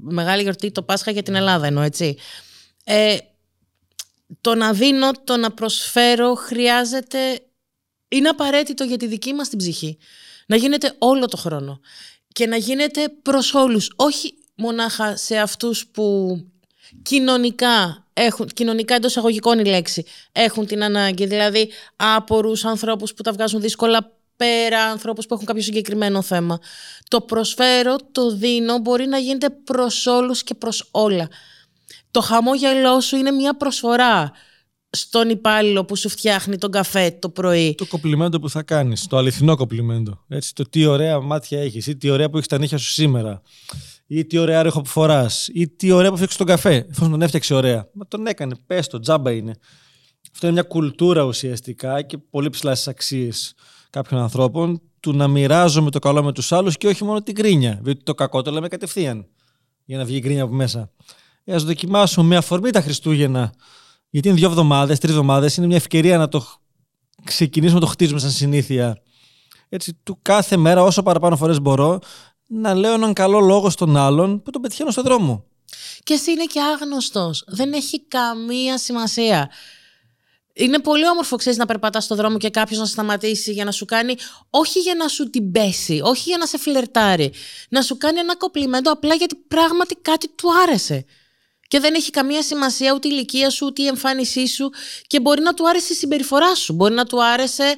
μεγάλη 0.00 0.42
γιορτή 0.42 0.70
το 0.70 0.82
Πάσχα 0.82 1.10
για 1.10 1.22
την 1.22 1.34
Ελλάδα 1.34 1.66
εννοώ, 1.66 1.82
έτσι. 1.82 2.16
Ε, 2.84 3.16
το 4.40 4.54
να 4.54 4.72
δίνω, 4.72 5.10
το 5.24 5.36
να 5.36 5.50
προσφέρω 5.50 6.34
χρειάζεται, 6.34 7.40
είναι 8.08 8.28
απαραίτητο 8.28 8.84
για 8.84 8.96
τη 8.96 9.06
δική 9.06 9.32
μας 9.32 9.48
την 9.48 9.58
ψυχή. 9.58 9.98
Να 10.46 10.56
γίνεται 10.56 10.94
όλο 10.98 11.26
το 11.26 11.36
χρόνο 11.36 11.80
και 12.32 12.46
να 12.46 12.56
γίνεται 12.56 13.08
προς 13.22 13.54
όλους, 13.54 13.92
όχι 13.96 14.35
μονάχα 14.56 15.16
σε 15.16 15.36
αυτούς 15.36 15.86
που 15.86 16.38
κοινωνικά 17.02 18.06
έχουν, 18.12 18.46
κοινωνικά 18.46 18.94
εντός 18.94 19.16
αγωγικών 19.16 19.58
η 19.58 19.64
λέξη, 19.64 20.04
έχουν 20.32 20.66
την 20.66 20.82
ανάγκη. 20.84 21.26
Δηλαδή, 21.26 21.70
άπορους 21.96 22.64
ανθρώπους 22.64 23.14
που 23.14 23.22
τα 23.22 23.32
βγάζουν 23.32 23.60
δύσκολα 23.60 24.12
πέρα 24.36 24.82
ανθρώπους 24.82 25.26
που 25.26 25.34
έχουν 25.34 25.46
κάποιο 25.46 25.62
συγκεκριμένο 25.62 26.22
θέμα. 26.22 26.58
Το 27.08 27.20
προσφέρω, 27.20 27.96
το 28.12 28.34
δίνω, 28.34 28.78
μπορεί 28.78 29.06
να 29.06 29.18
γίνεται 29.18 29.50
προς 29.50 30.06
όλους 30.06 30.42
και 30.42 30.54
προς 30.54 30.88
όλα. 30.90 31.28
Το 32.10 32.20
χαμόγελό 32.20 33.00
σου 33.00 33.16
είναι 33.16 33.30
μια 33.30 33.56
προσφορά 33.56 34.32
στον 34.90 35.28
υπάλληλο 35.28 35.84
που 35.84 35.96
σου 35.96 36.08
φτιάχνει 36.08 36.58
τον 36.58 36.70
καφέ 36.70 37.10
το 37.10 37.28
πρωί. 37.28 37.74
Το 37.74 37.86
κοπλιμέντο 37.86 38.40
που 38.40 38.50
θα 38.50 38.62
κάνεις, 38.62 39.06
το 39.06 39.16
αληθινό 39.16 39.56
κοπλιμέντο. 39.56 40.24
Έτσι, 40.28 40.54
το 40.54 40.68
τι 40.68 40.86
ωραία 40.86 41.20
μάτια 41.20 41.60
έχεις 41.60 41.86
ή 41.86 41.96
τι 41.96 42.10
ωραία 42.10 42.30
που 42.30 42.36
έχεις 42.36 42.48
τα 42.48 42.58
νύχια 42.58 42.78
σου 42.78 42.90
σήμερα 42.90 43.42
ή 44.06 44.24
τι 44.26 44.38
ωραία 44.38 44.62
ρέχο 44.62 44.80
που 44.80 44.88
φοράς, 44.88 45.48
ή 45.52 45.68
τι 45.68 45.90
ωραία 45.90 46.08
που 46.08 46.14
φτιάξεις 46.14 46.38
τον 46.38 46.46
καφέ. 46.46 46.86
Εφόσον 46.90 47.10
τον 47.10 47.22
έφτιαξε 47.22 47.54
ωραία. 47.54 47.88
Μα 47.92 48.06
τον 48.06 48.26
έκανε. 48.26 48.54
Πες 48.66 48.86
το, 48.86 48.98
τζάμπα 48.98 49.30
είναι. 49.30 49.54
Αυτό 50.32 50.46
είναι 50.46 50.60
μια 50.60 50.68
κουλτούρα 50.68 51.22
ουσιαστικά 51.22 52.02
και 52.02 52.18
πολύ 52.18 52.50
ψηλά 52.50 52.74
στις 52.74 52.88
αξίες 52.88 53.54
κάποιων 53.90 54.20
ανθρώπων 54.20 54.80
του 55.00 55.12
να 55.12 55.28
μοιράζομαι 55.28 55.90
το 55.90 55.98
καλό 55.98 56.22
με 56.22 56.32
τους 56.32 56.52
άλλους 56.52 56.76
και 56.76 56.86
όχι 56.86 57.04
μόνο 57.04 57.22
την 57.22 57.34
κρίνια. 57.34 57.80
Διότι 57.82 58.02
το 58.02 58.14
κακό 58.14 58.42
το 58.42 58.50
λέμε 58.50 58.68
κατευθείαν 58.68 59.26
για 59.84 59.98
να 59.98 60.04
βγει 60.04 60.16
η 60.16 60.20
κρίνια 60.20 60.42
από 60.42 60.54
μέσα. 60.54 60.90
Ε, 61.44 61.54
Α 61.54 61.58
δοκιμάσουμε 61.58 62.26
με 62.26 62.36
αφορμή 62.36 62.70
τα 62.70 62.80
Χριστούγεννα. 62.80 63.52
Γιατί 64.10 64.28
είναι 64.28 64.36
δύο 64.36 64.48
εβδομάδες, 64.48 64.98
τρεις 64.98 65.12
εβδομάδες, 65.12 65.56
είναι 65.56 65.66
μια 65.66 65.76
ευκαιρία 65.76 66.18
να 66.18 66.28
το 66.28 66.46
ξεκινήσουμε 67.24 67.80
να 67.80 67.86
το 67.86 67.92
χτίζουμε 67.92 68.20
σαν 68.20 68.30
συνήθεια. 68.30 69.02
Έτσι, 69.68 69.94
του 70.02 70.18
κάθε 70.22 70.56
μέρα, 70.56 70.82
όσο 70.82 71.02
παραπάνω 71.02 71.36
φορές 71.36 71.60
μπορώ, 71.60 71.98
να 72.46 72.74
λέω 72.74 72.92
έναν 72.92 73.12
καλό 73.12 73.40
λόγο 73.40 73.70
στον 73.70 73.96
άλλον 73.96 74.42
που 74.42 74.50
τον 74.50 74.62
πετυχαίνω 74.62 74.90
στον 74.90 75.04
δρόμο. 75.04 75.44
Και 76.02 76.14
εσύ 76.14 76.30
είναι 76.30 76.44
και 76.44 76.60
άγνωστος. 76.60 77.44
Δεν 77.46 77.72
έχει 77.72 78.00
καμία 78.00 78.78
σημασία. 78.78 79.50
Είναι 80.52 80.78
πολύ 80.78 81.08
όμορφο, 81.08 81.36
ξέρεις, 81.36 81.58
να 81.58 81.66
περπατάς 81.66 82.04
στον 82.04 82.16
δρόμο 82.16 82.38
και 82.38 82.50
κάποιος 82.50 82.78
να 82.78 82.84
σταματήσει 82.84 83.52
για 83.52 83.64
να 83.64 83.70
σου 83.70 83.84
κάνει, 83.84 84.16
όχι 84.50 84.78
για 84.78 84.94
να 84.94 85.08
σου 85.08 85.30
την 85.30 85.52
πέσει, 85.52 86.00
όχι 86.04 86.28
για 86.28 86.38
να 86.38 86.46
σε 86.46 86.58
φλερτάρει, 86.58 87.32
να 87.68 87.82
σου 87.82 87.96
κάνει 87.96 88.18
ένα 88.18 88.36
κοπλιμέντο 88.36 88.90
απλά 88.90 89.14
γιατί 89.14 89.34
πράγματι 89.34 89.94
κάτι 89.94 90.28
του 90.28 90.48
άρεσε. 90.62 91.04
Και 91.68 91.80
δεν 91.80 91.94
έχει 91.94 92.10
καμία 92.10 92.42
σημασία 92.42 92.92
ούτε 92.94 93.08
η 93.08 93.10
ηλικία 93.14 93.50
σου, 93.50 93.66
ούτε 93.66 93.82
η 93.82 93.86
εμφάνισή 93.86 94.46
σου 94.46 94.70
και 95.06 95.20
μπορεί 95.20 95.42
να 95.42 95.54
του 95.54 95.68
άρεσε 95.68 95.92
η 95.92 95.96
συμπεριφορά 95.96 96.54
σου. 96.54 96.72
Μπορεί 96.72 96.94
να 96.94 97.04
του 97.04 97.24
άρεσε 97.24 97.74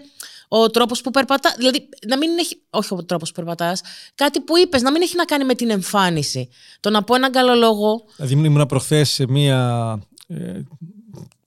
ο 0.48 0.70
τρόπος 0.70 1.00
που 1.00 1.10
περπατά. 1.10 1.54
Δηλαδή, 1.56 1.88
να 2.06 2.16
μην 2.16 2.38
έχει. 2.38 2.60
Όχι 2.70 2.94
ο 2.94 3.04
τρόπος 3.04 3.28
που 3.28 3.34
περπατάς. 3.34 3.80
Κάτι 4.14 4.40
που 4.40 4.58
είπες, 4.58 4.82
να 4.82 4.90
μην 4.90 5.02
έχει 5.02 5.16
να 5.16 5.24
κάνει 5.24 5.44
με 5.44 5.54
την 5.54 5.70
εμφάνιση. 5.70 6.48
Το 6.80 6.90
να 6.90 7.02
πω 7.02 7.14
έναν 7.14 7.32
καλό 7.32 7.54
λόγο. 7.54 8.04
Δηλαδή, 8.16 8.46
ήμουν 8.46 8.66
προχθές 8.66 9.10
σε 9.10 9.26
μία 9.28 10.00
ε, 10.26 10.60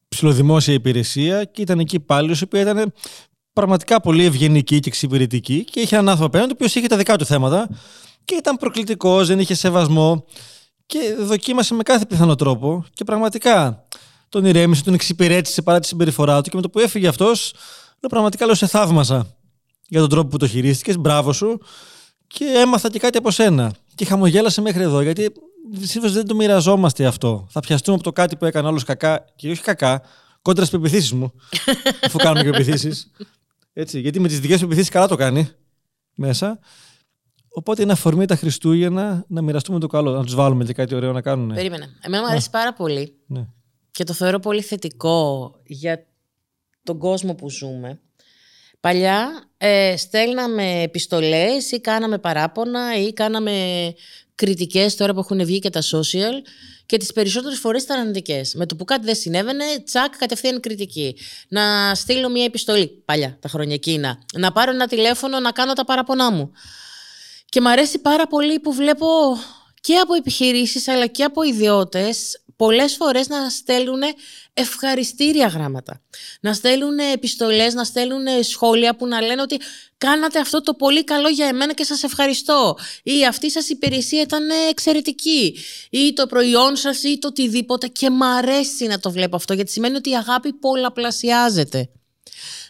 ψηλοδημόσια 0.09 0.73
υπηρεσία 0.73 1.43
και 1.43 1.61
ήταν 1.61 1.79
εκεί 1.79 1.99
πάλι, 1.99 2.31
η 2.31 2.43
οποία 2.43 2.61
ήταν 2.61 2.93
πραγματικά 3.53 4.01
πολύ 4.01 4.25
ευγενική 4.25 4.79
και 4.79 4.89
εξυπηρετική 4.89 5.63
και 5.63 5.79
είχε 5.79 5.95
έναν 5.95 6.09
άνθρωπο 6.09 6.27
απέναντι, 6.27 6.51
ο 6.51 6.55
οποίος 6.55 6.75
είχε 6.75 6.87
τα 6.87 6.97
δικά 6.97 7.17
του 7.17 7.25
θέματα 7.25 7.69
και 8.25 8.35
ήταν 8.35 8.55
προκλητικός, 8.55 9.27
δεν 9.27 9.39
είχε 9.39 9.53
σεβασμό 9.55 10.25
και 10.85 11.15
δοκίμασε 11.19 11.73
με 11.73 11.83
κάθε 11.83 12.05
πιθανό 12.05 12.35
τρόπο 12.35 12.85
και 12.93 13.03
πραγματικά 13.03 13.85
τον 14.29 14.45
ηρέμησε, 14.45 14.83
τον 14.83 14.93
εξυπηρέτησε 14.93 15.61
παρά 15.61 15.79
τη 15.79 15.87
συμπεριφορά 15.87 16.41
του 16.41 16.49
και 16.49 16.55
με 16.55 16.61
το 16.61 16.69
που 16.69 16.79
έφυγε 16.79 17.07
αυτός, 17.07 17.53
Λέω 17.53 17.80
πραγματικά 18.07 18.45
λέω 18.45 18.55
σε 18.55 18.67
θαύμασα 18.67 19.35
για 19.87 19.99
τον 19.99 20.09
τρόπο 20.09 20.27
που 20.27 20.37
το 20.37 20.47
χειρίστηκες. 20.47 20.97
Μπράβο 20.97 21.33
σου. 21.33 21.61
Και 22.27 22.45
έμαθα 22.45 22.89
και 22.89 22.99
κάτι 22.99 23.17
από 23.17 23.31
σένα. 23.31 23.73
Και 23.95 24.05
χαμογέλασε 24.05 24.61
μέχρι 24.61 24.81
εδώ, 24.81 25.01
γιατί 25.01 25.31
συνήθω 25.79 26.13
δεν 26.13 26.27
το 26.27 26.35
μοιραζόμαστε 26.35 27.05
αυτό. 27.05 27.47
Θα 27.49 27.59
πιαστούμε 27.59 27.95
από 27.95 28.03
το 28.03 28.11
κάτι 28.11 28.35
που 28.35 28.45
έκανε 28.45 28.67
άλλος 28.67 28.83
κακά, 28.83 29.25
και 29.35 29.49
όχι 29.49 29.61
κακά, 29.61 30.01
κόντρα 30.41 30.65
στι 30.65 30.77
πεπιθήσεις 30.77 31.13
μου. 31.13 31.33
αφού 32.05 32.17
κάνουμε 32.17 32.43
και 32.43 32.49
πεπιθήσεις. 32.49 33.11
Έτσι, 33.73 33.99
γιατί 33.99 34.19
με 34.19 34.27
τις 34.27 34.39
δικές 34.39 34.59
πεπιθήσεις 34.59 34.89
καλά 34.89 35.07
το 35.07 35.15
κάνει 35.15 35.49
μέσα. 36.15 36.59
Οπότε 37.53 37.81
είναι 37.81 37.91
αφορμή 37.91 38.25
τα 38.25 38.35
Χριστούγεννα 38.35 39.25
να 39.27 39.41
μοιραστούμε 39.41 39.79
το 39.79 39.87
καλό, 39.87 40.11
να 40.11 40.23
τους 40.23 40.35
βάλουμε 40.35 40.63
και 40.63 40.73
κάτι 40.73 40.95
ωραίο 40.95 41.11
να 41.11 41.21
κάνουν. 41.21 41.53
Περίμενε. 41.53 41.89
Εμένα 42.01 42.23
μου 42.23 42.29
αρέσει 42.29 42.49
πάρα 42.49 42.73
πολύ. 42.73 43.13
Ναι. 43.27 43.47
Και 43.91 44.03
το 44.03 44.13
θεωρώ 44.13 44.39
πολύ 44.39 44.61
θετικό 44.61 45.51
για 45.63 46.05
τον 46.83 46.97
κόσμο 46.97 47.35
που 47.35 47.49
ζούμε. 47.49 47.99
Παλιά 48.79 49.49
ε, 49.57 49.93
στέλναμε 49.97 50.81
επιστολές 50.81 51.71
ή 51.71 51.81
κάναμε 51.81 52.17
παράπονα 52.17 52.95
ή 52.95 53.13
κάναμε 53.13 53.93
κριτικές 54.35 54.95
τώρα 54.95 55.13
που 55.13 55.19
έχουν 55.19 55.45
βγει 55.45 55.59
και 55.59 55.69
τα 55.69 55.81
social 55.81 56.33
και 56.85 56.97
τις 56.97 57.13
περισσότερες 57.13 57.59
φορές 57.59 57.83
ήταν 57.83 57.99
αρνητικές. 57.99 58.53
Με 58.53 58.65
το 58.65 58.75
που 58.75 58.85
κάτι 58.85 59.05
δεν 59.05 59.15
συνέβαινε, 59.15 59.63
τσακ, 59.85 60.17
κατευθείαν 60.17 60.59
κριτική. 60.59 61.17
Να 61.47 61.95
στείλω 61.95 62.29
μια 62.29 62.43
επιστολή, 62.43 62.87
παλιά, 62.87 63.37
τα 63.41 63.49
χρόνια 63.49 63.73
εκείνα. 63.73 64.19
Να 64.33 64.51
πάρω 64.51 64.71
ένα 64.71 64.87
τηλέφωνο 64.87 65.39
να 65.39 65.51
κάνω 65.51 65.73
τα 65.73 65.85
παραπονά 65.85 66.31
μου. 66.31 66.51
Και 67.45 67.61
μου 67.61 67.69
αρέσει 67.69 67.99
πάρα 67.99 68.27
πολύ 68.27 68.59
που 68.59 68.73
βλέπω 68.73 69.07
και 69.81 69.97
από 69.97 70.13
επιχειρήσεις 70.13 70.87
αλλά 70.87 71.07
και 71.07 71.23
από 71.23 71.43
ιδιώτες 71.43 72.40
πολλές 72.61 72.95
φορές 72.95 73.27
να 73.27 73.49
στέλνουν 73.49 74.01
ευχαριστήρια 74.53 75.47
γράμματα. 75.47 76.01
Να 76.41 76.53
στέλνουν 76.53 76.99
επιστολές, 76.99 77.73
να 77.73 77.83
στέλνουν 77.83 78.43
σχόλια 78.43 78.95
που 78.95 79.07
να 79.07 79.21
λένε 79.21 79.41
ότι 79.41 79.59
κάνατε 79.97 80.39
αυτό 80.39 80.61
το 80.61 80.73
πολύ 80.73 81.03
καλό 81.03 81.29
για 81.29 81.47
εμένα 81.47 81.73
και 81.73 81.83
σας 81.83 82.03
ευχαριστώ. 82.03 82.77
Ή 83.03 83.25
αυτή 83.25 83.51
σας 83.51 83.69
υπηρεσία 83.69 84.21
ήταν 84.21 84.49
εξαιρετική. 84.69 85.57
Ή 85.89 86.13
το 86.13 86.27
προϊόν 86.27 86.75
σας 86.75 87.03
ή 87.03 87.19
το 87.19 87.27
οτιδήποτε. 87.27 87.87
Και 87.87 88.09
μ' 88.09 88.23
αρέσει 88.23 88.85
να 88.85 88.99
το 88.99 89.11
βλέπω 89.11 89.35
αυτό 89.35 89.53
γιατί 89.53 89.71
σημαίνει 89.71 89.95
ότι 89.95 90.09
η 90.09 90.15
αγάπη 90.15 90.53
πολλαπλασιάζεται. 90.53 91.89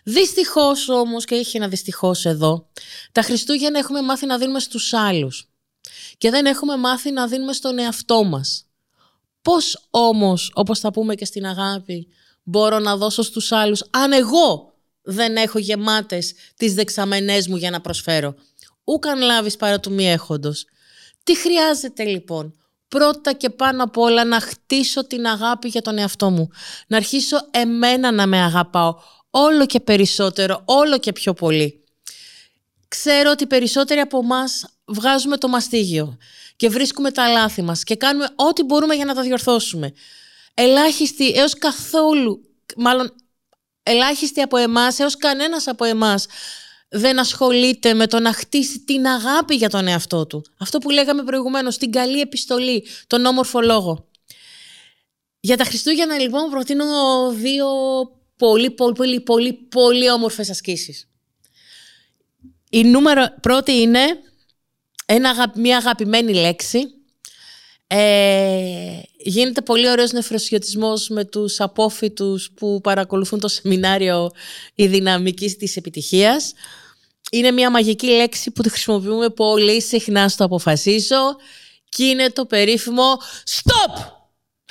Δυστυχώς 0.04 0.90
όμως, 0.90 1.26
και 1.26 1.36
έχει 1.36 1.58
ένα 1.58 1.68
δυστυχώς 1.68 2.26
εδώ, 2.26 2.70
τα 3.12 3.22
Χριστούγεννα 3.22 3.80
έχουμε 3.80 4.02
μάθει 4.02 4.26
να 4.26 4.38
δίνουμε 4.38 4.60
στους 4.60 4.94
άλλους. 4.94 5.50
Και 6.18 6.30
δεν 6.30 6.46
έχουμε 6.46 6.78
μάθει 6.78 7.12
να 7.12 7.28
δίνουμε 7.28 7.54
στον 7.54 7.80
εαυτό 7.80 8.24
μας. 8.24 8.66
Πώς 9.42 9.88
όμως, 9.90 10.52
όπως 10.54 10.80
θα 10.80 10.92
πούμε 10.92 11.16
και 11.16 11.26
στην 11.26 11.46
αγάπη, 11.46 12.08
μπορώ 12.44 12.80
να 12.80 12.98
δώσω 12.98 13.22
στους 13.22 13.52
άλλους, 13.52 13.84
αν 13.90 14.12
εγώ 14.12 14.74
δεν 15.02 15.36
έχω 15.36 15.60
γεμάτες 15.60 16.34
τις 16.56 16.74
δεξαμενές 16.74 17.48
μου 17.48 17.56
για 17.56 17.70
να 17.70 17.82
προσφέρω; 17.82 18.36
Ούκαν 18.84 19.22
λάβεις 19.22 19.56
παρά 19.58 19.80
του 19.80 19.92
μη 19.92 20.12
έχοντος. 20.12 20.66
Τι 21.24 21.38
χρειάζεται 21.38 22.04
λοιπόν. 22.04 22.56
Πρώτα 22.88 23.34
και 23.34 23.50
πάνω 23.50 23.84
απ' 23.84 23.98
όλα 23.98 24.26
να 24.26 24.40
χτίσω 24.40 25.08
την 25.08 25.26
αγάπη 25.26 25.68
για 25.68 25.82
τον 25.82 25.98
εαυτό 25.98 26.30
μου; 26.30 26.50
Να 26.88 26.98
αρχίσω 26.98 27.38
εμένα 27.52 28.12
να 28.12 28.28
με 28.28 28.42
αγαπάω. 28.42 28.96
Όλο 29.30 29.66
και 29.66 29.80
περισσότερο, 29.80 30.62
όλο 30.66 30.98
και 30.98 31.12
πιο 31.12 31.34
πολύ. 31.34 31.84
Ξέρω 32.88 33.32
ότι 33.32 33.48
περισσότεροι 33.48 34.00
από 34.00 34.20
εμάς 34.24 34.66
βγάζουμε 34.86 35.38
το 35.38 35.48
μαστίγιο 35.48 36.18
και 36.62 36.70
βρίσκουμε 36.70 37.12
τα 37.12 37.28
λάθη 37.28 37.62
μας 37.62 37.84
και 37.84 37.96
κάνουμε 37.96 38.30
ό,τι 38.36 38.64
μπορούμε 38.64 38.96
για 38.96 39.06
να 39.06 39.14
τα 39.14 39.22
διορθώσουμε. 39.22 39.94
Ελάχιστοι 40.54 41.30
έως 41.30 41.54
καθόλου, 41.54 42.42
μάλλον 42.78 43.16
ελάχιστοι 43.84 44.42
από 44.42 44.58
εμάς 44.58 45.00
έως 45.00 45.18
κανένας 45.18 45.68
από 45.68 45.84
εμάς 45.84 46.26
δεν 46.90 47.20
ασχολείται 47.20 47.94
με 47.94 48.08
το 48.08 48.20
να 48.20 48.34
χτίσει 48.34 48.80
την 48.80 49.08
αγάπη 49.08 49.56
για 49.56 49.70
τον 49.70 49.88
εαυτό 49.88 50.28
του. 50.28 50.46
Αυτό 50.60 50.78
που 50.78 50.90
λέγαμε 50.90 51.24
προηγουμένως, 51.24 51.78
την 51.78 51.92
καλή 51.92 52.20
επιστολή, 52.20 52.86
τον 53.08 53.26
όμορφο 53.26 53.62
λόγο. 53.62 54.08
Για 55.40 55.58
τα 55.58 55.64
Χριστούγεννα 55.64 56.20
λοιπόν 56.20 56.50
προτείνω 56.50 56.86
δύο 57.32 57.68
πολύ 58.38 58.72
πολύ 58.72 58.94
πολύ 58.94 59.22
πολύ, 59.22 59.54
πολύ 59.54 60.12
όμορφες 60.12 60.50
ασκήσεις. 60.50 61.08
Η 62.70 62.84
νούμερο 62.84 63.26
πρώτη 63.42 63.72
είναι 63.72 64.20
ένα, 65.14 65.52
μια 65.56 65.78
αγαπημένη 65.78 66.34
λέξη. 66.34 66.94
Ε, 67.88 69.00
γίνεται 69.18 69.62
πολύ 69.62 69.90
ωραίος 69.90 70.12
νεφροσιωτισμός 70.12 71.10
με 71.10 71.26
τους 71.26 71.60
απόφοιτους 71.60 72.52
που 72.52 72.82
παρακολουθούν 72.82 73.40
το 73.40 73.48
σεμινάριο 73.48 74.32
«Η 74.76 74.88
δυναμική 74.88 75.56
της 75.56 75.76
επιτυχίας». 75.76 76.54
Είναι 77.32 77.52
μια 77.52 77.72
μαγική 77.72 78.08
λέξη 78.08 78.52
που 78.52 78.62
τη 78.62 78.70
χρησιμοποιούμε 78.70 79.30
πολύ 79.30 79.82
συχνά 79.82 80.30
στο 80.30 80.46
αποφασίζω 80.46 81.36
και 81.90 82.04
είναι 82.04 82.30
το 82.30 82.46
περίφημο 82.46 83.18
«Stop!» 83.46 84.06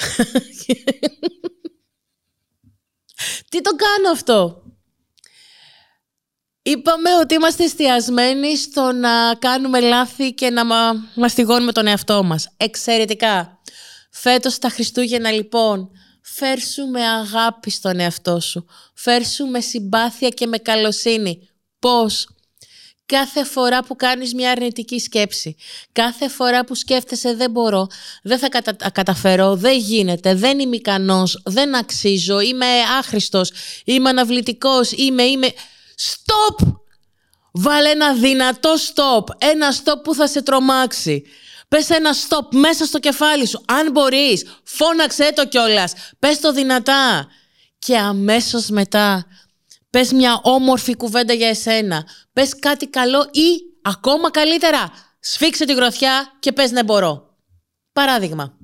Τι 3.49 3.61
το 3.61 3.71
κάνω 3.71 4.11
αυτό; 4.13 4.63
Είπαμε 6.63 7.15
ότι 7.21 7.35
είμαστε 7.35 7.65
εστιασμένοι 7.65 8.57
στο 8.57 8.93
να 8.93 9.35
κάνουμε 9.35 9.81
λάθη 9.81 10.35
και 10.35 10.51
να 10.51 10.65
μα... 10.65 10.93
μαστιγώνουμε 11.15 11.73
τον 11.73 11.87
εαυτό 11.87 12.23
μας. 12.23 12.49
Εξαιρετικά. 12.57 13.61
Φέτος 14.11 14.59
τα 14.59 14.69
Χριστούγεννα 14.69 15.31
λοιπόν, 15.31 15.91
φέρσου 16.23 16.87
με 16.87 17.07
αγάπη 17.07 17.71
στον 17.71 18.01
εαυτό 18.01 18.41
σου. 18.41 18.67
Φέρσου 18.95 19.47
με 19.47 19.61
συμπάθεια 19.61 20.29
και 20.29 20.47
με 20.47 20.59
καλοσύνη. 20.59 21.49
Πώς; 21.79 22.29
Κάθε 23.07 23.45
φορά 23.45 23.85
που 23.85 23.97
κάνεις 23.97 24.35
μια 24.35 24.51
αρνητική 24.51 24.99
σκέψη, 24.99 25.57
κάθε 25.93 26.29
φορά 26.29 26.65
που 26.65 26.75
σκέφτεσαι 26.75 27.35
δεν 27.35 27.51
μπορώ, 27.51 27.87
δεν 28.23 28.39
θα 28.39 28.49
κατα... 28.49 28.91
καταφέρω, 28.91 29.57
δεν 29.57 29.79
γίνεται, 29.79 30.35
δεν 30.35 30.59
είμαι 30.59 30.77
ικανός, 30.77 31.43
δεν 31.45 31.77
αξίζω, 31.77 32.41
είμαι 32.41 32.67
άχρηστος, 32.99 33.53
είμαι 33.85 34.09
αναβλητικός, 34.09 34.93
είμαι, 34.93 35.23
είμαι... 35.23 35.53
Stop! 36.01 36.73
Βάλε 37.53 37.91
ένα 37.91 38.15
δυνατό 38.15 38.75
stop. 38.75 39.25
Ένα 39.39 39.73
stop 39.73 40.03
που 40.03 40.15
θα 40.15 40.27
σε 40.27 40.43
τρομάξει. 40.43 41.25
Πες 41.69 41.91
ένα 41.91 42.15
stop 42.15 42.55
μέσα 42.55 42.85
στο 42.85 42.99
κεφάλι 42.99 43.47
σου. 43.47 43.63
Αν 43.67 43.91
μπορείς, 43.91 44.45
φώναξε 44.63 45.33
το 45.35 45.47
κιόλας. 45.47 45.93
Πες 46.19 46.41
το 46.41 46.53
δυνατά. 46.53 47.29
Και 47.79 47.99
αμέσως 47.99 48.69
μετά, 48.69 49.27
πες 49.91 50.13
μια 50.13 50.41
όμορφη 50.43 50.97
κουβέντα 50.97 51.33
για 51.33 51.49
εσένα. 51.49 52.07
Πες 52.33 52.59
κάτι 52.59 52.87
καλό 52.87 53.29
ή 53.33 53.61
ακόμα 53.83 54.31
καλύτερα, 54.31 54.93
σφίξε 55.21 55.65
τη 55.65 55.73
γροθιά 55.73 56.37
και 56.41 56.53
πες 56.53 56.71
ναι 56.71 56.85
μπορώ. 56.85 57.37
Παράδειγμα. 57.93 58.60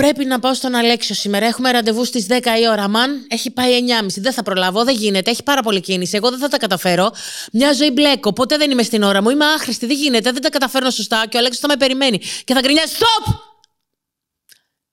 Πρέπει 0.00 0.24
να 0.24 0.38
πάω 0.38 0.54
στον 0.54 0.74
Αλέξιο 0.74 1.14
σήμερα. 1.14 1.46
Έχουμε 1.46 1.70
ραντεβού 1.70 2.04
στις 2.04 2.26
10 2.28 2.32
η 2.60 2.68
ώρα. 2.70 2.88
Μαν, 2.88 3.26
έχει 3.28 3.50
πάει 3.50 3.84
9.30. 4.00 4.06
Δεν 4.16 4.32
θα 4.32 4.42
προλάβω, 4.42 4.84
δεν 4.84 4.94
γίνεται. 4.94 5.30
Έχει 5.30 5.42
πάρα 5.42 5.62
πολύ 5.62 5.80
κίνηση. 5.80 6.16
Εγώ 6.16 6.30
δεν 6.30 6.38
θα 6.38 6.48
τα 6.48 6.56
καταφέρω. 6.56 7.12
Μια 7.52 7.72
ζωή 7.72 7.90
μπλέκω. 7.90 8.32
Ποτέ 8.32 8.56
δεν 8.56 8.70
είμαι 8.70 8.82
στην 8.82 9.02
ώρα 9.02 9.22
μου. 9.22 9.30
Είμαι 9.30 9.44
άχρηστη. 9.44 9.86
Δεν 9.86 9.96
γίνεται. 9.96 10.32
Δεν 10.32 10.42
τα 10.42 10.48
καταφέρνω 10.50 10.90
σωστά. 10.90 11.26
Και 11.28 11.36
ο 11.36 11.38
Αλέξιος 11.38 11.60
θα 11.60 11.68
με 11.68 11.76
περιμένει. 11.76 12.20
Και 12.44 12.54
θα 12.54 12.60
γκρινιάσει. 12.60 12.94
Στοπ! 12.94 13.34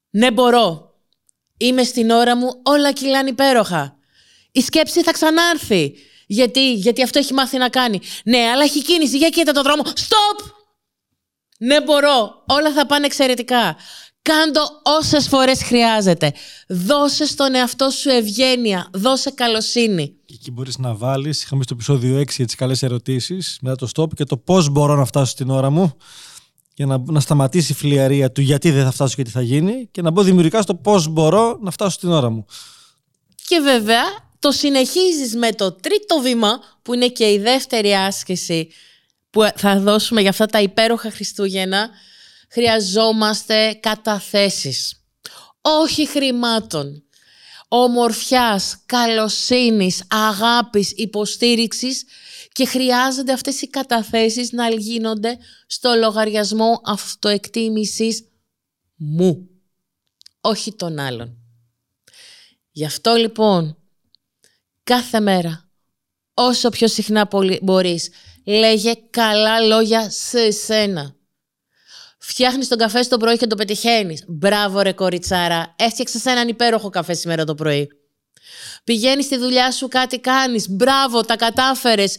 Ναι, 0.10 0.32
μπορώ. 0.32 0.94
Είμαι 1.58 1.84
στην 1.84 2.10
ώρα 2.10 2.36
μου. 2.36 2.62
Όλα 2.64 2.92
κυλάνε 2.92 3.30
υπέροχα. 3.30 3.96
Η 4.52 4.62
σκέψη 4.62 5.04
θα 5.04 5.12
ξανάρθει. 5.12 5.94
Γιατί, 6.28 6.74
γιατί 6.74 7.04
αυτό 7.04 7.20
έχει 7.20 7.34
μάθει 7.34 7.58
να 7.58 7.70
κάνει. 7.70 8.00
Ναι, 8.24 8.50
αλλά 8.54 8.64
έχει 8.64 8.82
κίνηση. 8.82 9.18
Για 9.18 9.30
κοίτα 9.30 9.52
το 9.52 9.62
δρόμο. 9.62 9.84
Στοπ! 9.86 10.56
Ναι, 11.58 11.82
μπορώ. 11.82 12.44
Όλα 12.48 12.72
θα 12.72 12.86
πάνε 12.86 13.06
εξαιρετικά. 13.06 13.78
Κάντο 14.28 14.62
όσες 15.00 15.28
φορές 15.28 15.64
χρειάζεται. 15.64 16.34
Δώσε 16.68 17.26
στον 17.26 17.56
εαυτό 17.56 17.90
σου 17.90 18.10
ευγένεια. 18.10 18.90
Δώσε 18.94 19.32
καλοσύνη. 19.32 20.16
Και 20.26 20.34
εκεί 20.34 20.52
μπορείς 20.52 20.78
να 20.78 20.94
βάλεις, 20.94 21.44
είχαμε 21.44 21.64
στο 21.64 21.74
επεισόδιο 21.74 22.18
6 22.20 22.36
για 22.36 22.46
τις 22.46 22.56
καλές 22.56 22.84
ερωτήσεις, 22.84 23.58
μετά 23.62 23.76
το 23.76 23.90
stop 23.96 24.14
και 24.14 24.24
το 24.24 24.38
πώς 24.38 24.70
μπορώ 24.70 24.96
να 24.96 25.06
φτάσω 25.06 25.32
στην 25.32 25.50
ώρα 25.50 25.70
μου 25.70 25.98
για 26.74 26.86
να, 26.86 26.98
να 27.06 27.20
σταματήσει 27.20 27.72
η 27.72 27.76
φλιαρία 27.76 28.32
του 28.32 28.42
γιατί 28.42 28.72
δεν 28.72 28.84
θα 28.84 28.92
φτάσω 28.92 29.16
και 29.16 29.24
τι 29.24 29.30
θα 29.30 29.42
γίνει 29.42 29.88
και 29.92 30.02
να 30.02 30.12
μπω 30.12 30.24
δημιουργικά 30.24 30.62
στο 30.62 30.76
πώς 30.76 31.08
μπορώ 31.08 31.58
να 31.62 31.72
φτάσω 31.72 31.92
στην 31.92 32.10
ώρα 32.10 32.30
μου. 32.30 32.46
Και 33.48 33.60
βέβαια 33.60 34.04
το 34.40 34.52
συνεχίζεις 34.52 35.36
με 35.36 35.52
το 35.52 35.72
τρίτο 35.72 36.20
βήμα 36.20 36.60
που 36.82 36.94
είναι 36.94 37.08
και 37.08 37.32
η 37.32 37.40
δεύτερη 37.40 37.94
άσκηση 37.94 38.68
που 39.30 39.48
θα 39.56 39.80
δώσουμε 39.80 40.22
για 40.22 40.30
αυτά 40.30 40.46
τα 40.46 40.62
υπέροχα 40.62 41.12
Χριστούγεννα 41.12 41.90
χρειαζόμαστε 42.48 43.74
καταθέσεις. 43.74 45.06
Όχι 45.62 46.08
χρημάτων. 46.08 47.02
Ομορφιάς, 47.68 48.78
καλοσύνης, 48.86 50.04
αγάπης, 50.10 50.92
υποστήριξης 50.92 52.06
και 52.52 52.66
χρειάζονται 52.66 53.34
αυτές 53.34 53.62
οι 53.62 53.68
καταθέσεις 53.68 54.52
να 54.52 54.70
γίνονται 54.70 55.38
στο 55.68 55.94
λογαριασμό 55.94 56.82
αυτοεκτίμησης 56.86 58.24
μου, 58.96 59.50
όχι 60.42 60.76
των 60.76 61.00
άλλων. 61.00 61.38
Γι' 62.72 62.86
αυτό 62.86 63.16
λοιπόν, 63.16 63.78
κάθε 64.84 65.20
μέρα, 65.20 65.70
όσο 66.34 66.70
πιο 66.70 66.88
συχνά 66.88 67.30
μπορείς, 67.62 68.10
λέγε 68.46 68.94
καλά 69.10 69.60
λόγια 69.60 70.10
σε 70.10 70.40
εσένα. 70.40 71.17
Φτιάχνεις 72.30 72.68
τον 72.68 72.78
καφέ 72.78 73.02
στο 73.02 73.18
πρωί 73.18 73.38
και 73.38 73.48
το 73.48 73.56
πετυχαίνεις. 73.56 74.24
Μπράβο, 74.28 74.82
ρε 74.82 74.92
κοριτσάρα. 74.92 75.76
Έφτιαξες 75.76 76.26
έναν 76.26 76.48
υπέροχο 76.48 76.90
καφέ 76.90 77.14
σήμερα 77.14 77.44
το 77.44 77.56
πρωί. 77.56 77.88
Πηγαίνεις 78.84 79.26
στη 79.26 79.38
δουλειά 79.38 79.72
σου, 79.72 79.88
κάτι 79.88 80.20
κάνεις. 80.20 80.70
Μπράβο, 80.70 81.22
τα 81.22 81.36
κατάφερες. 81.36 82.16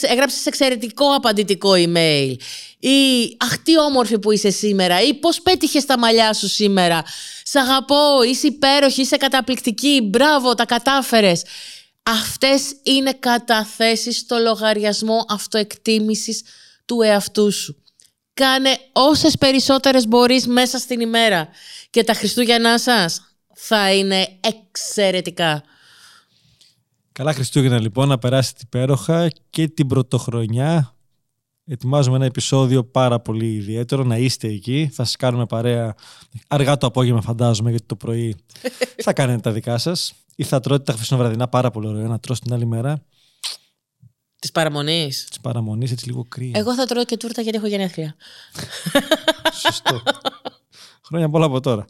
Έγραψες 0.00 0.46
εξαιρετικό 0.46 1.04
απαντητικό 1.14 1.72
email. 1.74 2.34
Ή 2.78 3.36
Αχ, 3.38 3.58
τι 3.58 3.78
όμορφη 3.78 4.18
που 4.18 4.32
είσαι 4.32 4.50
σήμερα. 4.50 5.02
Ή 5.02 5.14
Πώς 5.14 5.40
πέτυχες 5.42 5.84
τα 5.84 5.98
μαλλιά 5.98 6.32
σου 6.32 6.48
σήμερα. 6.48 7.02
Σ' 7.42 7.56
αγαπώ, 7.56 8.22
είσαι 8.22 8.46
υπέροχη, 8.46 9.00
είσαι 9.00 9.16
καταπληκτική. 9.16 10.00
Μπράβο, 10.02 10.54
τα 10.54 10.64
κατάφερες. 10.64 11.42
Αυτές 12.02 12.62
είναι 12.82 13.12
καταθέσεις 13.12 14.16
στο 14.16 14.38
λογαριασμό 14.38 15.24
αυτοεκτίμησης 15.28 16.42
του 16.84 17.00
εαυτού 17.02 17.52
σου. 17.52 17.82
Κάνε 18.38 18.78
όσες 18.92 19.38
περισσότερες 19.38 20.08
μπορείς 20.08 20.46
μέσα 20.46 20.78
στην 20.78 21.00
ημέρα. 21.00 21.48
Και 21.90 22.04
τα 22.04 22.14
Χριστούγεννά 22.14 22.78
σας 22.78 23.36
θα 23.54 23.94
είναι 23.94 24.28
εξαιρετικά. 24.40 25.62
Καλά 27.12 27.32
Χριστούγεννα 27.32 27.80
λοιπόν, 27.80 28.08
να 28.08 28.18
περάσετε 28.18 28.60
υπέροχα 28.62 29.30
και 29.50 29.68
την 29.68 29.86
πρωτοχρονιά. 29.86 30.94
Ετοιμάζουμε 31.66 32.16
ένα 32.16 32.24
επεισόδιο 32.24 32.84
πάρα 32.84 33.20
πολύ 33.20 33.54
ιδιαίτερο, 33.54 34.04
να 34.04 34.16
είστε 34.16 34.48
εκεί. 34.48 34.90
Θα 34.92 35.04
σας 35.04 35.16
κάνουμε 35.16 35.46
παρέα 35.46 35.94
αργά 36.48 36.76
το 36.76 36.86
απόγευμα 36.86 37.20
φαντάζομαι, 37.20 37.70
γιατί 37.70 37.86
το 37.86 37.96
πρωί 37.96 38.36
θα 39.04 39.12
κάνετε 39.12 39.40
τα 39.40 39.50
δικά 39.50 39.78
σας. 39.78 40.14
Ή 40.36 40.42
θα 40.42 40.60
τρώτε 40.60 40.92
τα 40.92 41.16
βραδινά 41.16 41.48
πάρα 41.48 41.70
πολύ 41.70 41.86
ωραία, 41.86 42.06
να 42.06 42.18
τρως 42.18 42.40
την 42.40 42.52
άλλη 42.52 42.66
μέρα. 42.66 43.02
Τη 44.38 44.48
παραμονή. 44.52 45.12
Τη 45.30 45.38
παραμονή, 45.42 45.88
έτσι 45.90 46.06
λίγο 46.06 46.24
κρύα. 46.28 46.52
Εγώ 46.54 46.74
θα 46.74 46.86
τρώω 46.86 47.04
και 47.04 47.16
τούρτα 47.16 47.42
γιατί 47.42 47.58
έχω 47.58 47.66
γενέθλια. 47.66 48.16
Σωστό. 49.62 50.02
Χρόνια 51.06 51.28
πολλά 51.28 51.44
από 51.44 51.60
τώρα. 51.60 51.86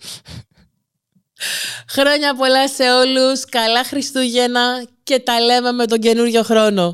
Χρόνια 1.89 2.35
πολλά 2.35 2.69
σε 2.69 2.93
όλους, 2.93 3.45
καλά 3.45 3.85
Χριστούγεννα 3.85 4.87
και 5.03 5.19
τα 5.19 5.41
λέμε 5.41 5.73
με 5.73 5.87
τον 5.87 5.99
καινούριο 5.99 6.43
χρόνο. 6.43 6.93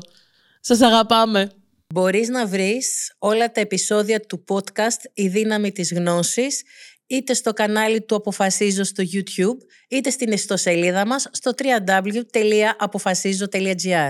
Σας 0.59 0.81
αγαπάμε. 0.81 1.51
Μπορείς 1.93 2.29
να 2.29 2.47
βρεις 2.47 3.15
όλα 3.19 3.51
τα 3.51 3.61
επεισόδια 3.61 4.19
του 4.19 4.43
podcast 4.47 4.99
«Η 5.13 5.27
δύναμη 5.27 5.71
της 5.71 5.93
γνώσης» 5.93 6.63
είτε 7.07 7.33
στο 7.33 7.53
κανάλι 7.53 8.01
του 8.01 8.15
Αποφασίζω 8.15 8.83
στο 8.83 9.03
YouTube, 9.13 9.57
είτε 9.89 10.09
στην 10.09 10.31
ιστοσελίδα 10.31 11.05
μας 11.05 11.27
στο 11.31 11.51
www.apofasizo.gr. 11.57 14.09